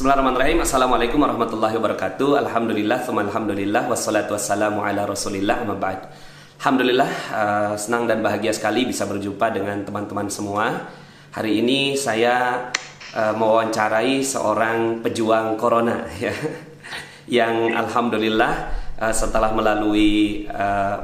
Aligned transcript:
Bismillahirrahmanirrahim. 0.00 0.64
Assalamualaikum 0.64 1.20
warahmatullahi 1.20 1.76
wabarakatuh. 1.76 2.40
Alhamdulillah 2.40 3.04
Alhamdulillah 3.04 3.84
Wassalatu 3.84 4.32
wassalamu 4.32 4.80
ala 4.80 5.04
rasulillah 5.04 5.60
Alhamdulillah 6.56 7.10
uh, 7.28 7.72
Senang 7.76 8.08
dan 8.08 8.24
bahagia 8.24 8.48
sekali 8.56 8.88
bisa 8.88 9.04
berjumpa 9.04 9.52
dengan 9.52 9.84
teman-teman 9.84 10.32
semua. 10.32 10.88
Hari 11.36 11.60
ini 11.60 12.00
saya 12.00 12.72
uh, 13.12 13.36
mewawancarai 13.36 14.24
seorang 14.24 15.04
pejuang 15.04 15.60
corona 15.60 16.08
ya 16.24 16.32
Yang 17.28 17.76
Alhamdulillah 17.76 18.52
uh, 19.04 19.12
setelah 19.12 19.52
melalui 19.52 20.48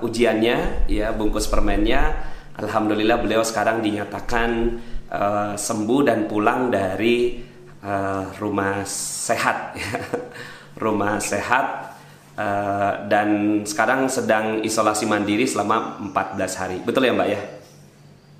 ujiannya 0.00 0.88
ya 0.88 1.12
bungkus 1.12 1.52
permennya 1.52 2.32
Alhamdulillah 2.56 3.20
beliau 3.20 3.44
sekarang 3.44 3.84
dinyatakan 3.84 4.80
uh, 5.12 5.52
sembuh 5.52 6.00
dan 6.00 6.24
pulang 6.24 6.72
dari 6.72 7.44
uh, 7.86 8.24
rumah 8.42 8.82
sehat. 8.84 9.78
Rumah 10.76 11.22
sehat. 11.22 11.96
Uh, 12.36 13.08
dan 13.08 13.62
sekarang 13.64 14.12
sedang 14.12 14.60
isolasi 14.60 15.08
mandiri 15.08 15.48
selama 15.48 15.96
14 16.12 16.60
hari. 16.60 16.76
Betul 16.84 17.08
ya 17.08 17.16
mbak 17.16 17.28
ya? 17.32 17.40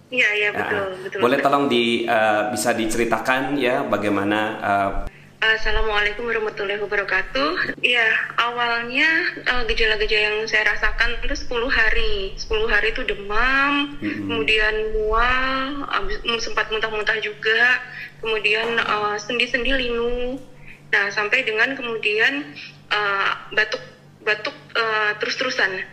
Iya 0.06 0.28
iya 0.36 0.48
betul 0.52 0.82
uh, 0.84 0.88
betul. 1.00 1.18
Boleh 1.24 1.38
tolong 1.40 1.64
di 1.64 2.04
uh, 2.04 2.52
bisa 2.52 2.76
diceritakan 2.76 3.56
ya 3.56 3.88
bagaimana 3.88 4.38
uh, 4.60 4.90
Assalamualaikum 5.36 6.24
warahmatullahi 6.24 6.80
wabarakatuh. 6.80 7.76
Iya, 7.84 8.08
awalnya 8.40 9.04
gejala-gejala 9.68 10.32
yang 10.32 10.38
saya 10.48 10.72
rasakan 10.72 11.20
itu 11.20 11.36
10 11.36 11.68
hari. 11.68 12.32
10 12.40 12.72
hari 12.72 12.96
itu 12.96 13.04
demam, 13.04 14.00
mm-hmm. 14.00 14.32
kemudian 14.32 14.74
mual, 14.96 15.84
sempat 16.40 16.72
muntah-muntah 16.72 17.20
juga, 17.20 17.84
kemudian 18.24 18.80
uh, 18.80 19.20
sendi-sendi 19.20 19.76
linu. 19.76 20.40
Nah, 20.88 21.12
sampai 21.12 21.44
dengan 21.44 21.76
kemudian 21.76 22.56
uh, 22.88 23.30
batuk 23.52 23.84
batuk 24.24 24.56
uh, 24.72 25.20
terus-terusan. 25.20 25.84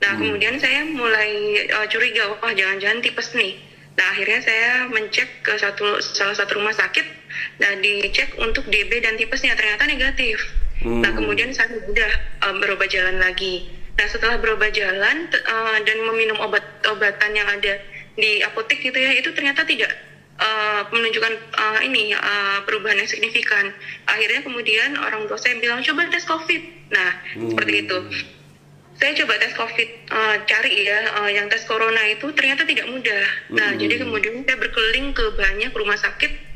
Nah, 0.00 0.12
hmm. 0.12 0.20
kemudian 0.20 0.56
saya 0.60 0.84
mulai 0.84 1.64
uh, 1.72 1.88
curiga, 1.88 2.36
wah 2.36 2.52
jangan-jangan 2.52 3.00
tipes 3.00 3.32
nih. 3.32 3.56
Nah, 3.96 4.06
akhirnya 4.12 4.40
saya 4.44 4.68
mencek 4.92 5.40
ke 5.40 5.56
satu 5.56 6.04
salah 6.04 6.36
satu 6.36 6.60
rumah 6.60 6.76
sakit. 6.76 7.19
Nah, 7.60 7.72
dicek 7.80 8.36
untuk 8.40 8.66
DB 8.68 9.02
dan 9.02 9.16
tipesnya 9.16 9.56
ternyata 9.56 9.86
negatif. 9.86 10.36
Hmm. 10.80 11.04
Nah, 11.04 11.12
kemudian 11.12 11.52
saya 11.52 11.70
sudah 11.76 12.12
uh, 12.46 12.54
berobat 12.58 12.88
jalan 12.88 13.20
lagi. 13.20 13.68
Nah, 14.00 14.06
setelah 14.08 14.40
berobat 14.40 14.72
jalan 14.72 15.28
uh, 15.28 15.78
dan 15.84 15.98
meminum 16.08 16.40
obat-obatan 16.40 17.30
yang 17.36 17.48
ada 17.48 17.78
di 18.16 18.40
apotek 18.44 18.80
gitu 18.80 18.96
ya, 18.96 19.12
itu 19.12 19.28
ternyata 19.36 19.64
tidak 19.68 19.92
uh, 20.40 20.82
menunjukkan 20.90 21.32
uh, 21.52 21.80
ini 21.84 22.16
uh, 22.16 22.64
perubahan 22.64 22.98
yang 22.98 23.10
signifikan. 23.10 23.70
Akhirnya 24.08 24.40
kemudian 24.42 24.96
orang 24.96 25.28
tua 25.28 25.36
saya 25.36 25.60
bilang 25.60 25.84
coba 25.84 26.08
tes 26.08 26.24
COVID. 26.24 26.62
Nah 26.90 27.10
hmm. 27.36 27.48
seperti 27.54 27.72
itu. 27.86 27.98
Saya 29.00 29.16
coba 29.24 29.40
tes 29.40 29.56
COVID 29.56 29.90
uh, 30.12 30.36
cari 30.44 30.72
ya 30.84 31.00
uh, 31.24 31.30
yang 31.30 31.48
tes 31.48 31.64
corona 31.64 32.02
itu 32.08 32.26
ternyata 32.32 32.64
tidak 32.64 32.88
mudah. 32.88 33.24
Nah 33.52 33.76
hmm. 33.76 33.78
jadi 33.80 33.94
kemudian 34.00 34.34
saya 34.44 34.58
berkeliling 34.58 35.12
ke 35.12 35.24
banyak 35.36 35.72
rumah 35.76 35.96
sakit 36.00 36.49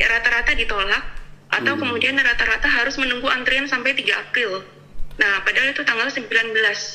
ya 0.00 0.06
rata-rata 0.08 0.52
ditolak 0.56 1.04
atau 1.52 1.72
hmm. 1.76 1.80
kemudian 1.84 2.16
rata-rata 2.16 2.68
harus 2.68 2.96
menunggu 2.96 3.28
antrian 3.28 3.68
sampai 3.68 3.92
3 3.92 4.08
April. 4.28 4.64
Nah 5.20 5.44
padahal 5.44 5.76
itu 5.76 5.84
tanggal 5.84 6.08
19 6.08 6.24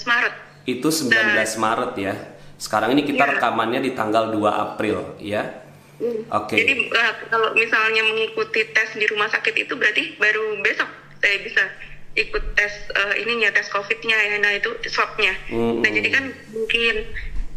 Maret. 0.09 0.35
Itu 0.65 0.89
19 0.89 1.13
nah, 1.13 1.45
Maret 1.45 1.93
ya. 2.01 2.13
Sekarang 2.57 2.89
ini 2.97 3.05
kita 3.05 3.21
ya. 3.21 3.37
rekamannya 3.37 3.85
di 3.85 3.93
tanggal 3.93 4.33
2 4.33 4.41
April 4.49 5.17
ya. 5.21 5.67
Oke. 5.97 6.53
Okay. 6.53 6.57
Jadi 6.61 6.73
uh, 6.93 7.13
kalau 7.29 7.49
misalnya 7.57 8.05
mengikuti 8.05 8.61
tes 8.69 8.93
di 8.93 9.05
rumah 9.09 9.29
sakit 9.33 9.53
itu 9.57 9.73
berarti 9.73 10.17
baru 10.21 10.61
besok 10.61 10.89
saya 11.17 11.41
bisa 11.41 11.63
ikut 12.17 12.43
tes 12.53 12.73
uh, 12.93 13.13
ininya 13.17 13.49
tes 13.53 13.69
covidnya 13.69 14.17
ya, 14.17 14.37
nah 14.41 14.53
itu 14.53 14.73
swabnya. 14.89 15.33
Mm-hmm. 15.49 15.81
Nah 15.81 15.89
jadi 15.89 16.09
kan 16.13 16.25
mungkin 16.53 16.95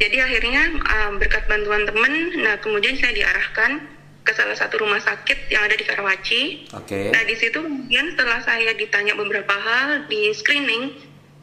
jadi 0.01 0.17
akhirnya 0.25 0.63
uh, 0.81 1.11
berkat 1.21 1.45
bantuan 1.49 1.85
teman, 1.85 2.13
nah 2.41 2.57
kemudian 2.65 2.97
saya 2.97 3.13
diarahkan 3.13 4.00
ke 4.21 4.33
salah 4.37 4.57
satu 4.57 4.81
rumah 4.81 5.01
sakit 5.01 5.49
yang 5.49 5.65
ada 5.65 5.75
di 5.77 5.85
Karawaci. 5.85 6.43
Oke. 6.77 6.87
Okay. 6.87 7.07
Nah 7.11 7.23
di 7.25 7.35
situ 7.39 7.59
kemudian 7.61 8.13
setelah 8.15 8.41
saya 8.45 8.71
ditanya 8.77 9.17
beberapa 9.17 9.53
hal 9.53 10.07
di 10.07 10.31
screening, 10.37 10.93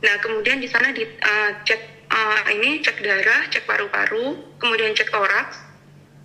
nah 0.05 0.15
kemudian 0.21 0.61
di 0.61 0.69
sana 0.69 0.93
di 0.93 1.03
uh, 1.03 1.51
cek 1.65 1.81
uh, 2.09 2.41
ini 2.53 2.79
cek 2.85 3.01
darah, 3.01 3.49
cek 3.49 3.65
paru-paru, 3.65 4.57
kemudian 4.61 4.93
cek 4.93 5.09
toraks 5.09 5.67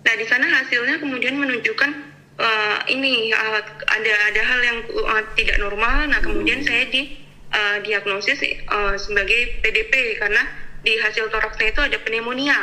Nah 0.03 0.13
di 0.19 0.25
sana 0.27 0.45
hasilnya 0.45 0.99
kemudian 0.99 1.39
menunjukkan 1.39 1.91
uh, 2.35 2.77
ini 2.91 3.31
uh, 3.31 3.61
ada 3.87 4.13
ada 4.31 4.41
hal 4.43 4.59
yang 4.61 4.77
uh, 4.99 5.23
tidak 5.39 5.57
normal. 5.63 6.11
Nah 6.11 6.19
kemudian 6.19 6.59
hmm. 6.61 6.67
saya 6.67 6.83
di 6.91 7.23
uh, 7.55 7.77
diagnosis 7.81 8.39
uh, 8.67 8.99
sebagai 8.99 9.63
PDP 9.63 10.19
karena 10.19 10.43
di 10.83 10.99
hasil 10.99 11.31
toraksnya 11.31 11.71
itu 11.71 11.81
ada 11.81 11.97
pneumonia. 12.03 12.59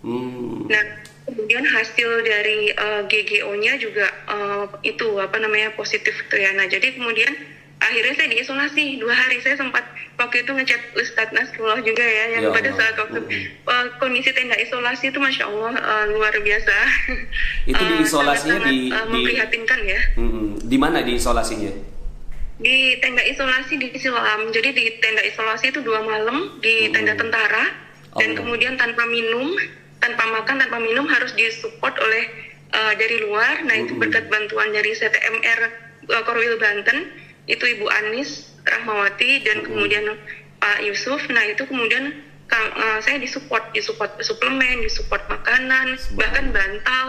Hmm. 0.00 0.64
Nah 0.64 0.84
kemudian 1.32 1.64
hasil 1.64 2.08
dari 2.26 2.74
uh, 2.74 3.02
GGO-nya 3.06 3.78
juga 3.78 4.06
uh, 4.26 4.66
itu 4.82 5.16
apa 5.22 5.38
namanya 5.38 5.70
positif 5.78 6.12
gitu 6.26 6.36
ya. 6.36 6.50
Nah 6.58 6.66
jadi 6.66 6.98
kemudian 6.98 7.30
akhirnya 7.80 8.14
saya 8.18 8.28
diisolasi. 8.34 8.98
Dua 8.98 9.14
hari 9.14 9.38
saya 9.40 9.56
sempat 9.56 9.86
waktu 10.18 10.42
itu 10.44 10.50
ngechat 10.52 10.82
Ustadz 10.98 11.32
Nasrullah 11.32 11.80
juga 11.80 12.04
ya 12.04 12.24
yang 12.38 12.50
ya 12.50 12.54
pada 12.54 12.70
saat 12.74 12.94
waktu 12.98 13.20
uh, 13.64 13.86
kondisi 14.02 14.34
tenda 14.34 14.58
isolasi 14.58 15.08
itu 15.14 15.18
masya 15.22 15.46
Allah 15.46 15.74
uh, 15.78 16.04
luar 16.10 16.34
biasa. 16.34 16.74
Itu 17.70 17.82
di 17.82 17.94
isolasinya 18.02 18.58
uh, 18.60 18.66
di, 18.66 18.76
uh, 18.90 19.06
memprihatinkan 19.08 19.80
ya. 19.86 20.00
Hmm, 20.18 20.58
di 20.60 20.76
mana 20.76 21.00
di 21.00 21.16
isolasinya 21.16 21.72
di 22.60 23.00
tenda 23.00 23.24
isolasi 23.24 23.80
di 23.80 23.88
Siloam. 23.96 24.52
Jadi 24.52 24.76
di 24.76 24.84
tenda 25.00 25.24
isolasi 25.24 25.72
itu 25.72 25.80
dua 25.80 26.04
malam 26.04 26.60
di 26.60 26.92
tenda 26.92 27.16
tentara. 27.16 27.90
Oh. 28.10 28.18
dan 28.18 28.34
kemudian 28.34 28.74
tanpa 28.74 29.06
minum 29.06 29.54
tanpa 30.00 30.24
makan 30.32 30.56
tanpa 30.64 30.78
minum 30.80 31.04
harus 31.06 31.32
disupport 31.36 31.94
oleh 32.00 32.24
uh, 32.72 32.92
dari 32.96 33.22
luar. 33.24 33.62
Nah 33.64 33.76
itu 33.76 33.94
berkat 33.96 34.26
bantuan 34.32 34.72
dari 34.72 34.96
CTMR 34.96 35.60
uh, 36.10 36.22
Korwil 36.24 36.56
Banten 36.56 37.12
itu 37.46 37.64
Ibu 37.64 37.86
Anis 37.88 38.50
Rahmawati 38.64 39.44
dan 39.44 39.64
kemudian 39.64 40.16
Pak 40.60 40.80
Yusuf. 40.84 41.20
Nah 41.28 41.44
itu 41.48 41.64
kemudian 41.68 42.12
uh, 42.50 42.98
saya 43.04 43.20
disupport, 43.20 43.72
disupport 43.76 44.10
suplemen, 44.24 44.84
disupport 44.84 45.22
makanan, 45.28 45.96
bahkan 46.16 46.52
bantal 46.52 47.08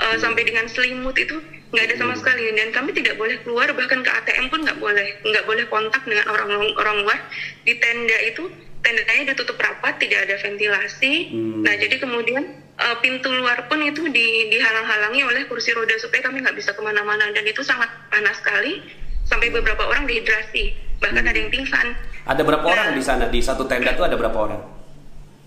uh, 0.00 0.16
sampai 0.20 0.44
dengan 0.46 0.68
selimut 0.68 1.16
itu 1.16 1.40
nggak 1.72 1.84
ada 1.88 1.96
sama 1.96 2.14
sekali. 2.16 2.52
Dan 2.52 2.72
kami 2.76 2.92
tidak 2.92 3.16
boleh 3.16 3.40
keluar 3.44 3.68
bahkan 3.72 4.04
ke 4.04 4.10
ATM 4.10 4.52
pun 4.52 4.60
nggak 4.64 4.78
boleh 4.80 5.06
nggak 5.24 5.44
boleh 5.48 5.64
kontak 5.72 6.02
dengan 6.04 6.28
orang 6.28 6.50
orang 6.76 6.96
luar. 7.04 7.18
Di 7.64 7.76
tenda 7.80 8.18
itu 8.28 8.48
tendanya 8.82 9.32
ditutup 9.32 9.56
rapat 9.56 9.96
tidak 10.02 10.28
ada 10.28 10.36
ventilasi. 10.42 11.30
Hmm. 11.30 11.62
nah 11.62 11.74
jadi 11.78 11.96
kemudian 12.02 12.42
uh, 12.76 12.96
pintu 12.98 13.30
luar 13.30 13.70
pun 13.70 13.78
itu 13.80 14.10
di 14.10 14.50
dihalang-halangi 14.50 15.22
oleh 15.22 15.42
kursi 15.46 15.70
roda 15.72 15.94
supaya 16.02 16.26
kami 16.26 16.42
nggak 16.42 16.58
bisa 16.58 16.74
ke 16.74 16.82
mana-mana. 16.82 17.30
Dan 17.30 17.46
itu 17.46 17.62
sangat 17.62 17.88
panas 18.10 18.36
sekali 18.42 18.82
sampai 19.24 19.48
beberapa 19.54 19.86
orang 19.86 20.04
dehidrasi 20.04 20.74
bahkan 20.98 21.22
hmm. 21.22 21.30
ada 21.30 21.38
yang 21.38 21.50
pingsan. 21.50 21.86
Ada 22.22 22.42
berapa 22.46 22.62
nah, 22.62 22.72
orang 22.74 22.88
di 22.94 23.02
sana? 23.02 23.24
Di 23.26 23.40
satu 23.42 23.66
tenda 23.66 23.94
itu 23.94 24.02
ada 24.06 24.14
berapa 24.14 24.38
orang? 24.38 24.60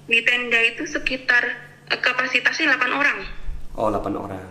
Di 0.08 0.20
tenda 0.24 0.60
itu 0.64 0.84
sekitar 0.88 1.44
uh, 1.92 2.00
kapasitasnya 2.00 2.76
8 2.80 2.92
orang. 2.96 3.20
Oh 3.76 3.92
8 3.92 4.16
orang. 4.16 4.44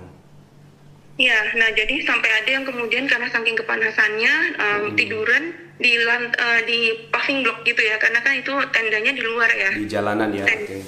Ya 1.14 1.40
nah 1.54 1.70
jadi 1.70 2.02
sampai 2.02 2.26
ada 2.42 2.50
yang 2.50 2.64
kemudian 2.66 3.06
karena 3.06 3.30
saking 3.30 3.54
kepanasannya 3.54 4.34
um, 4.58 4.82
hmm. 4.90 4.94
tiduran 4.98 5.63
di 5.78 5.92
lant, 6.06 6.30
uh, 6.38 6.60
di 6.62 7.10
paving 7.10 7.42
block 7.42 7.66
gitu 7.66 7.82
ya 7.82 7.98
karena 7.98 8.22
kan 8.22 8.38
itu 8.38 8.52
tendanya 8.70 9.10
di 9.10 9.22
luar 9.22 9.50
ya. 9.50 9.70
Di 9.74 9.88
jalanan 9.90 10.30
ya 10.30 10.46
okay. 10.46 10.82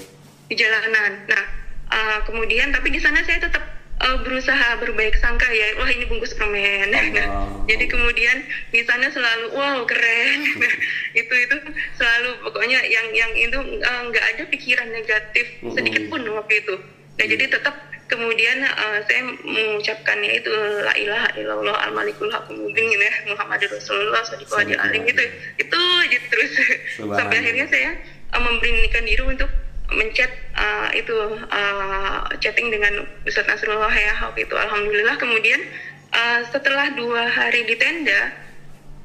di 0.46 0.54
jalanan. 0.54 1.26
Nah 1.26 1.44
uh, 1.90 2.18
kemudian 2.22 2.70
tapi 2.70 2.94
di 2.94 3.00
sana 3.02 3.18
saya 3.26 3.42
tetap 3.42 3.66
uh, 4.02 4.16
berusaha 4.22 4.78
berbaik 4.78 5.18
sangka 5.18 5.48
ya 5.50 5.74
wah 5.82 5.90
ini 5.90 6.06
bungkus 6.06 6.38
permen. 6.38 6.94
Oh. 7.26 7.66
jadi 7.70 7.84
kemudian 7.90 8.46
di 8.70 8.80
sana 8.86 9.10
selalu 9.10 9.46
wow 9.58 9.82
keren. 9.88 10.40
Itu 11.16 11.32
itu 11.32 11.56
selalu 11.96 12.44
pokoknya 12.44 12.76
yang 12.92 13.08
yang 13.16 13.32
itu 13.32 13.56
eh, 13.56 14.00
nggak 14.12 14.20
uh, 14.20 14.30
ada 14.36 14.42
pikiran 14.52 14.84
negatif 14.92 15.48
sedikit 15.72 16.12
pun 16.12 16.20
waktu 16.28 16.60
itu. 16.60 16.76
Nah 17.16 17.24
jadi 17.24 17.44
tetap 17.48 17.72
kemudian 18.06 18.62
uh, 18.62 18.98
saya 19.06 19.22
mengucapkan 19.42 20.18
ya 20.22 20.32
itu 20.38 20.50
la 20.82 20.94
ilaha 20.94 21.28
illallah 21.34 21.76
al 21.86 21.92
malikul 21.94 22.30
hakim 22.30 22.62
mubin 22.62 22.86
ya 22.90 23.10
Muhammad 23.26 23.66
Rasulullah 23.66 24.22
sallallahu 24.22 24.78
alaihi 24.78 25.10
itu 25.10 25.24
itu 25.58 25.78
aja 25.78 26.18
terus. 26.30 26.52
Sampai 26.98 27.36
akhirnya 27.42 27.66
saya 27.66 27.90
uh, 28.34 28.42
memberanikan 28.42 29.02
diri 29.02 29.22
untuk 29.26 29.50
mencet 29.90 30.30
uh, 30.58 30.90
itu 30.94 31.14
uh, 31.46 32.26
chatting 32.42 32.74
dengan 32.74 33.06
Ustadz 33.26 33.50
Nasrullah 33.50 33.92
ya 33.92 34.14
waktu 34.30 34.46
itu. 34.46 34.54
Alhamdulillah. 34.54 35.14
Kemudian 35.18 35.60
uh, 36.14 36.40
setelah 36.50 36.90
dua 36.94 37.30
hari 37.30 37.66
di 37.66 37.74
tenda 37.78 38.34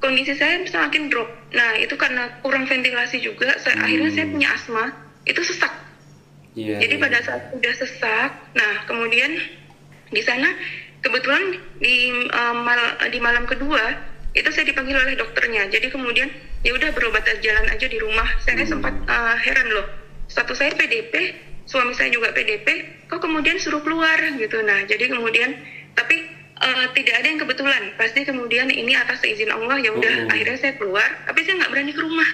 kondisi 0.01 0.33
saya 0.38 0.62
semakin 0.65 1.09
drop. 1.09 1.30
Nah 1.53 1.77
itu 1.77 1.94
karena 1.98 2.42
kurang 2.42 2.65
ventilasi 2.65 3.21
juga 3.21 3.57
saya, 3.62 3.77
hmm. 3.77 3.86
akhirnya 3.86 4.09
saya 4.13 4.25
punya 4.30 4.50
asma. 4.53 4.86
Itu 5.21 5.45
sesak 5.45 5.90
yeah, 6.57 6.80
jadi 6.80 6.95
yeah. 6.98 7.03
pada 7.03 7.18
saat 7.24 7.42
sudah 7.53 7.74
sesak 7.80 8.31
nah 8.56 8.74
kemudian 8.88 9.31
di 10.12 10.21
sana 10.24 10.51
kebetulan 11.01 11.57
di 11.81 12.27
uh, 12.30 12.56
mal, 12.56 12.81
di 13.09 13.19
malam 13.19 13.48
kedua 13.50 14.12
itu 14.31 14.48
saya 14.51 14.63
dipanggil 14.63 14.95
oleh 14.95 15.19
dokternya. 15.19 15.68
Jadi 15.68 15.92
kemudian 15.92 16.31
ya 16.63 16.71
udah 16.71 16.89
berobat 16.95 17.27
jalan 17.44 17.68
aja 17.68 17.86
di 17.88 17.98
rumah. 18.00 18.27
Saya 18.44 18.63
hmm. 18.63 18.69
sempat 18.69 18.94
uh, 19.12 19.36
heran 19.36 19.68
loh. 19.75 19.88
Satu 20.31 20.56
saya 20.56 20.71
PDP, 20.71 21.36
suami 21.68 21.92
saya 21.92 22.07
juga 22.07 22.31
PDP, 22.31 22.88
kok 23.12 23.19
kemudian 23.19 23.59
suruh 23.59 23.83
keluar 23.83 24.15
gitu. 24.39 24.63
Nah, 24.63 24.88
jadi 24.88 25.12
kemudian 25.12 25.51
tapi 25.92 26.24
uh, 26.63 26.88
tidak 26.95 27.15
ada 27.19 27.27
yang 27.27 27.39
kebetulan. 27.44 27.83
Pasti 28.00 28.24
kemudian 28.24 28.71
ini 28.71 28.95
atas 28.95 29.19
izin 29.27 29.51
Allah 29.51 29.83
ya 29.83 29.92
udah 29.92 30.13
hmm. 30.27 30.31
akhirnya 30.31 30.57
saya 30.63 30.74
keluar. 30.80 31.27
Tapi 31.27 31.39
saya 31.44 31.59
nggak 31.59 31.71
berani 31.75 31.92
ke 31.92 32.01
rumah. 32.01 32.30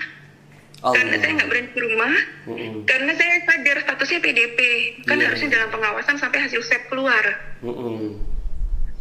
Allah. 0.85 0.93
Karena 0.93 1.15
saya 1.17 1.31
nggak 1.41 1.49
berani 1.49 1.69
ke 1.73 1.79
rumah, 1.81 2.13
hmm. 2.45 2.85
karena 2.85 3.11
saya 3.17 3.33
sadar 3.49 3.77
statusnya 3.81 4.19
PDP, 4.21 4.59
kan 5.09 5.17
yeah. 5.17 5.25
harusnya 5.25 5.49
dalam 5.57 5.69
pengawasan 5.73 6.15
sampai 6.21 6.39
hasil 6.45 6.61
swab 6.61 6.83
keluar. 6.93 7.23
Hmm. 7.65 8.21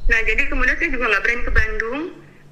Nah 0.09 0.21
jadi 0.25 0.49
kemudian 0.49 0.77
saya 0.81 0.89
juga 0.89 1.13
nggak 1.13 1.23
berani 1.23 1.43
ke 1.45 1.53
Bandung, 1.53 2.01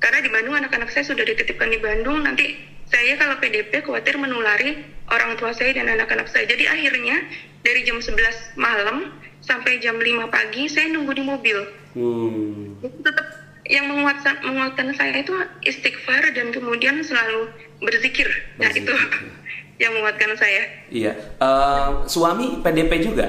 karena 0.05 0.19
di 0.21 0.29
Bandung 0.29 0.55
anak-anak 0.61 0.93
saya 0.93 1.05
sudah 1.09 1.25
dititipkan 1.25 1.73
di 1.73 1.81
Bandung 1.81 2.21
nanti 2.29 2.53
saya 2.85 3.17
kalau 3.17 3.41
PDP 3.41 3.81
khawatir 3.81 4.21
menulari 4.21 4.85
orang 5.09 5.41
tua 5.41 5.57
saya 5.57 5.73
dan 5.73 5.89
anak-anak 5.89 6.29
saya 6.29 6.45
jadi 6.45 6.77
akhirnya 6.77 7.17
dari 7.65 7.81
jam 7.89 7.97
11 7.97 8.61
malam 8.61 9.17
sampai 9.41 9.81
jam 9.81 9.97
5 9.97 10.29
pagi 10.29 10.69
saya 10.69 10.93
nunggu 10.93 11.13
di 11.17 11.25
mobil 11.25 11.59
hmm. 11.97 12.85
tetap 13.01 13.27
yang 13.65 13.89
menguatkan 13.89 14.45
menguatkan 14.45 14.93
saya 14.93 15.25
itu 15.25 15.33
istighfar 15.65 16.37
dan 16.37 16.53
kemudian 16.53 17.01
selalu 17.01 17.49
berzikir, 17.85 18.29
nah 18.59 18.73
itu 18.73 18.93
yang 19.83 19.93
menguatkan 19.95 20.35
saya. 20.39 20.63
Iya. 20.91 21.13
Uh, 21.39 22.07
suami 22.07 22.63
PDP 22.63 23.05
juga? 23.05 23.27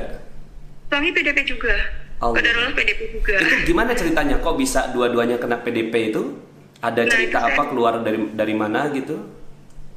Suami 0.90 1.10
PDP 1.12 1.44
juga. 1.46 1.76
Allah. 2.22 2.72
PDP 2.72 3.20
juga. 3.20 3.36
Itu 3.42 3.56
gimana 3.68 3.92
ceritanya? 3.92 4.40
Kok 4.40 4.56
bisa 4.56 4.90
dua-duanya 4.96 5.36
kena 5.42 5.60
PDP 5.60 6.14
itu? 6.14 6.40
Ada 6.80 7.02
nah, 7.08 7.12
cerita 7.12 7.38
apa 7.42 7.62
saya, 7.66 7.70
keluar 7.74 7.94
dari 8.06 8.20
dari 8.32 8.54
mana 8.54 8.94
gitu? 8.94 9.18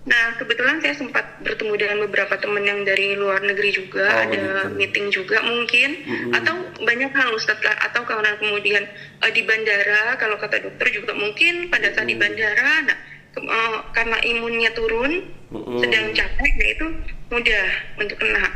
Nah, 0.08 0.40
kebetulan 0.40 0.81
saya 0.81 0.96
sempat 0.96 1.37
bertemu 1.44 1.75
dengan 1.76 1.99
beberapa 2.08 2.32
teman 2.40 2.64
yang 2.64 2.81
dari 2.81 3.12
luar 3.12 3.44
negeri 3.44 3.76
juga, 3.76 4.08
oh, 4.08 4.25
ada 4.25 4.40
gitu. 4.64 4.72
meeting 4.72 5.06
juga 5.12 5.44
mungkin, 5.44 6.00
mm-hmm. 6.00 6.32
atau 6.32 6.54
banyak 6.81 7.12
hal 7.12 7.31
setelah 7.37 7.76
atau 7.84 8.08
karena 8.08 8.32
kemudian 8.40 8.88
uh, 9.20 9.28
di 9.28 9.44
bandara, 9.44 10.16
kalau 10.16 10.40
kata 10.40 10.64
dokter 10.64 10.88
juga 10.96 11.12
mungkin 11.12 11.69
pada 11.69 11.93
saat 11.93 12.08
mm-hmm. 12.08 12.12
di 12.16 12.25
bandara, 12.25 12.72
nah 12.88 12.99
uh, 13.46 13.79
karena 13.94 14.19
imunnya 14.26 14.70
turun, 14.75 15.23
mm-hmm. 15.55 15.79
sedang 15.79 16.06
capek, 16.17 16.52
nah 16.58 16.69
itu 16.69 16.87
mudah 17.31 17.67
untuk 18.00 18.17
kena. 18.19 18.46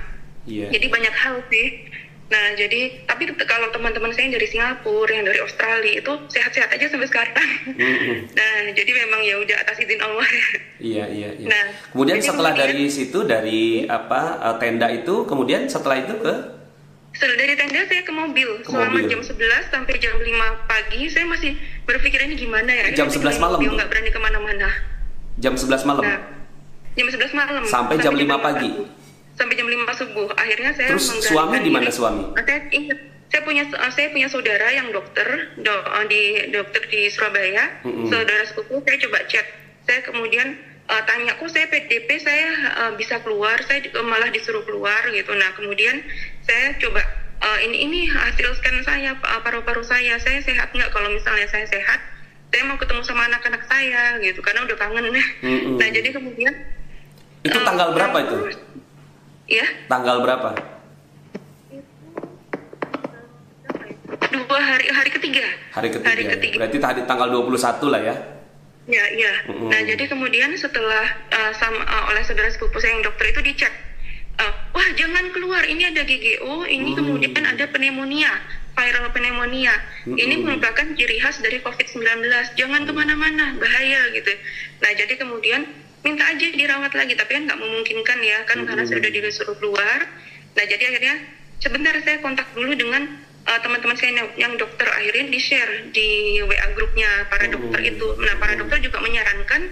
Yeah. 0.49 0.71
Jadi 0.75 0.87
banyak 0.91 1.15
hal 1.15 1.39
sih. 1.47 1.87
Nah, 2.33 2.57
jadi 2.57 3.05
tapi 3.05 3.29
kalau 3.45 3.69
teman-teman 3.77 4.09
saya 4.17 4.25
yang 4.25 4.41
dari 4.41 4.49
Singapura, 4.49 5.13
yang 5.13 5.29
dari 5.29 5.41
Australia 5.45 6.01
itu 6.01 6.13
sehat-sehat 6.33 6.73
aja 6.73 6.89
sampai 6.89 7.09
sekarang. 7.13 7.51
Mm-hmm. 7.77 8.19
Nah, 8.39 8.55
jadi 8.73 8.91
memang 9.05 9.21
ya 9.21 9.37
udah 9.37 9.57
atas 9.61 9.77
izin 9.77 10.01
Allah. 10.01 10.29
Iya, 10.81 11.05
iya, 11.13 11.29
iya. 11.37 11.47
Nah, 11.47 11.65
kemudian 11.93 12.19
setelah 12.19 12.57
kemudian, 12.57 12.75
dari 12.75 12.87
situ 12.89 13.19
dari 13.23 13.63
apa 13.85 14.41
eh, 14.41 14.57
tenda 14.59 14.89
itu, 14.89 15.29
kemudian 15.29 15.69
setelah 15.69 16.01
itu 16.01 16.17
ke 16.19 16.35
setelah 17.13 17.37
dari 17.37 17.55
tenda 17.55 17.81
saya 17.87 18.03
ke 18.03 18.13
mobil 18.13 18.49
ke 18.65 18.69
selama 18.73 18.99
mobil. 18.99 19.11
jam 19.13 19.21
11 19.21 19.73
sampai 19.73 19.95
jam 20.01 20.15
5 20.17 20.69
pagi 20.69 21.01
saya 21.13 21.25
masih 21.29 21.53
berpikir 21.85 22.19
ini 22.25 22.35
gimana 22.41 22.71
ya 22.73 22.87
jam 22.97 23.09
11 23.13 23.37
malam 23.37 23.59
mobil 23.61 23.77
nggak 23.77 23.89
berani 23.93 24.11
ke 24.11 24.21
mana-mana 24.21 24.69
jam 25.37 25.55
11 25.55 25.89
malam 25.89 26.03
nah, 26.03 26.21
jam 26.97 27.07
11 27.09 27.37
malam 27.37 27.63
sampai 27.69 27.97
jam 28.01 28.15
5 28.17 28.25
pagi 28.41 28.71
sampai 29.37 29.55
jam 29.57 29.69
5 29.69 30.01
subuh. 30.01 30.29
Akhirnya 30.37 30.71
saya 30.77 30.89
Terus 30.95 31.09
suami 31.25 31.57
di 31.65 31.71
mana 31.73 31.89
suami? 31.89 32.25
Saya 32.37 32.61
ingat 32.73 32.99
saya 33.33 33.41
punya 33.49 33.65
saya 33.73 34.09
punya 34.13 34.29
saudara 34.29 34.69
yang 34.69 34.93
dokter 34.93 35.57
do, 35.57 35.75
di 36.09 36.53
dokter 36.53 36.83
di 36.93 37.09
Surabaya. 37.09 37.81
Mm 37.83 37.91
-hmm. 37.91 38.07
Saudara 38.13 38.43
sepupu 38.45 38.85
saya 38.85 38.99
coba 39.09 39.19
chat. 39.27 39.47
Saya 39.89 40.01
kemudian 40.05 40.61
uh, 40.89 41.03
tanya 41.07 41.39
kok 41.39 41.51
saya 41.53 41.67
PDP 41.71 42.09
saya 42.19 42.49
uh, 42.83 42.93
bisa 42.99 43.21
keluar, 43.23 43.61
saya 43.67 43.85
malah 44.03 44.33
disuruh 44.33 44.65
keluar 44.67 45.07
gitu. 45.13 45.31
Nah, 45.37 45.51
kemudian 45.55 46.03
saya 46.43 46.75
coba 46.81 47.03
uh, 47.43 47.59
ini 47.63 47.87
ini 47.87 48.01
hasil 48.09 48.59
scan 48.59 48.83
saya 48.83 49.15
paru-paru 49.21 49.85
saya, 49.87 50.19
saya 50.19 50.43
sehat 50.43 50.75
nggak? 50.75 50.91
Kalau 50.91 51.09
misalnya 51.13 51.47
saya 51.51 51.67
sehat, 51.69 52.01
saya 52.51 52.63
mau 52.67 52.77
ketemu 52.81 53.03
sama 53.07 53.29
anak-anak 53.31 53.63
saya 53.71 54.19
gitu 54.21 54.41
karena 54.43 54.67
udah 54.67 54.77
kangen. 54.79 55.05
Mm 55.07 55.15
-hmm. 55.43 55.75
Nah, 55.79 55.89
jadi 55.91 56.09
kemudian 56.11 56.55
itu 57.43 57.59
tanggal 57.67 57.91
uh, 57.91 57.95
berapa 57.95 58.17
itu? 58.23 58.37
Ya. 59.51 59.67
Tanggal 59.91 60.23
berapa? 60.23 60.51
Dua 64.33 64.61
hari 64.61 64.87
hari 64.89 65.11
ketiga. 65.13 65.45
Hari 65.75 65.89
ketiga. 65.93 66.09
Hari 66.09 66.25
ketiga. 66.25 66.57
Berarti 66.63 66.79
tadi 66.79 67.01
tanggal 67.05 67.29
21 67.29 67.93
lah 67.93 68.01
ya. 68.01 68.17
Ya, 68.91 69.05
iya. 69.15 69.33
Mm. 69.47 69.71
Nah, 69.71 69.81
jadi 69.87 70.05
kemudian 70.11 70.51
setelah 70.59 71.07
uh, 71.31 71.53
sama 71.55 71.87
uh, 71.87 72.05
oleh 72.11 72.23
saudara 72.27 72.51
sepupu 72.51 72.83
saya 72.83 72.99
yang 72.99 73.07
dokter 73.07 73.31
itu 73.31 73.41
dicek. 73.47 73.71
Uh, 74.43 74.55
wah, 74.75 74.89
jangan 74.99 75.31
keluar. 75.31 75.63
Ini 75.63 75.95
ada 75.95 76.03
GGO, 76.03 76.67
ini 76.67 76.91
mm. 76.93 76.99
kemudian 76.99 77.43
ada 77.47 77.65
pneumonia, 77.71 78.33
viral 78.75 79.15
pneumonia. 79.15 79.75
Mm. 80.11 80.17
Ini 80.19 80.35
merupakan 80.43 80.87
ciri 80.99 81.17
khas 81.23 81.39
dari 81.39 81.63
COVID-19. 81.63 82.27
Jangan 82.59 82.83
ke 82.83 82.93
mana-mana, 82.93 83.55
bahaya 83.63 84.11
gitu. 84.19 84.35
Nah, 84.83 84.91
jadi 84.99 85.15
kemudian 85.15 85.63
minta 86.03 86.27
aja 86.27 86.47
dirawat 86.51 86.93
lagi 86.99 87.15
tapi 87.15 87.31
kan 87.39 87.43
nggak 87.47 87.61
memungkinkan 87.63 88.19
ya 88.27 88.39
kan 88.47 88.59
hmm. 88.63 88.67
karena 88.67 88.83
saya 88.85 88.99
udah 88.99 89.11
disuruh 89.15 89.57
keluar 89.59 89.99
nah 90.53 90.65
jadi 90.67 90.83
akhirnya 90.93 91.17
sebentar 91.63 91.95
saya 92.03 92.19
kontak 92.21 92.51
dulu 92.59 92.75
dengan 92.75 93.07
uh, 93.47 93.59
teman-teman 93.63 93.97
saya 93.99 94.11
yang, 94.15 94.29
yang 94.39 94.53
dokter 94.59 94.87
akhirnya 94.87 95.31
di 95.31 95.41
share 95.41 95.73
di 95.91 96.39
WA 96.43 96.67
grupnya 96.75 97.27
para 97.29 97.47
dokter 97.49 97.81
itu 97.83 98.07
nah 98.23 98.35
para 98.39 98.55
dokter 98.59 98.79
juga 98.83 98.99
menyarankan 99.03 99.71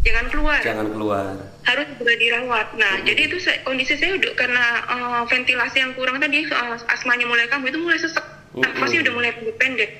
jangan 0.00 0.26
keluar 0.32 0.60
jangan 0.64 0.88
keluar 0.88 1.24
harus 1.64 1.86
segera 1.94 2.14
dirawat 2.16 2.66
nah 2.80 2.92
hmm. 2.98 3.06
jadi 3.06 3.20
itu 3.28 3.36
saya, 3.42 3.58
kondisi 3.66 3.94
saya 4.00 4.16
udah 4.16 4.32
karena 4.36 4.64
uh, 4.88 5.22
ventilasi 5.28 5.76
yang 5.82 5.92
kurang 5.94 6.16
tadi 6.22 6.48
uh, 6.48 6.76
asmanya 6.90 7.26
mulai 7.28 7.46
kambuh 7.50 7.68
itu 7.68 7.80
mulai 7.80 7.98
sesek 8.00 8.24
hmm. 8.56 8.64
nafasnya 8.64 9.04
udah 9.04 9.12
mulai 9.12 9.30
pendek 9.60 9.90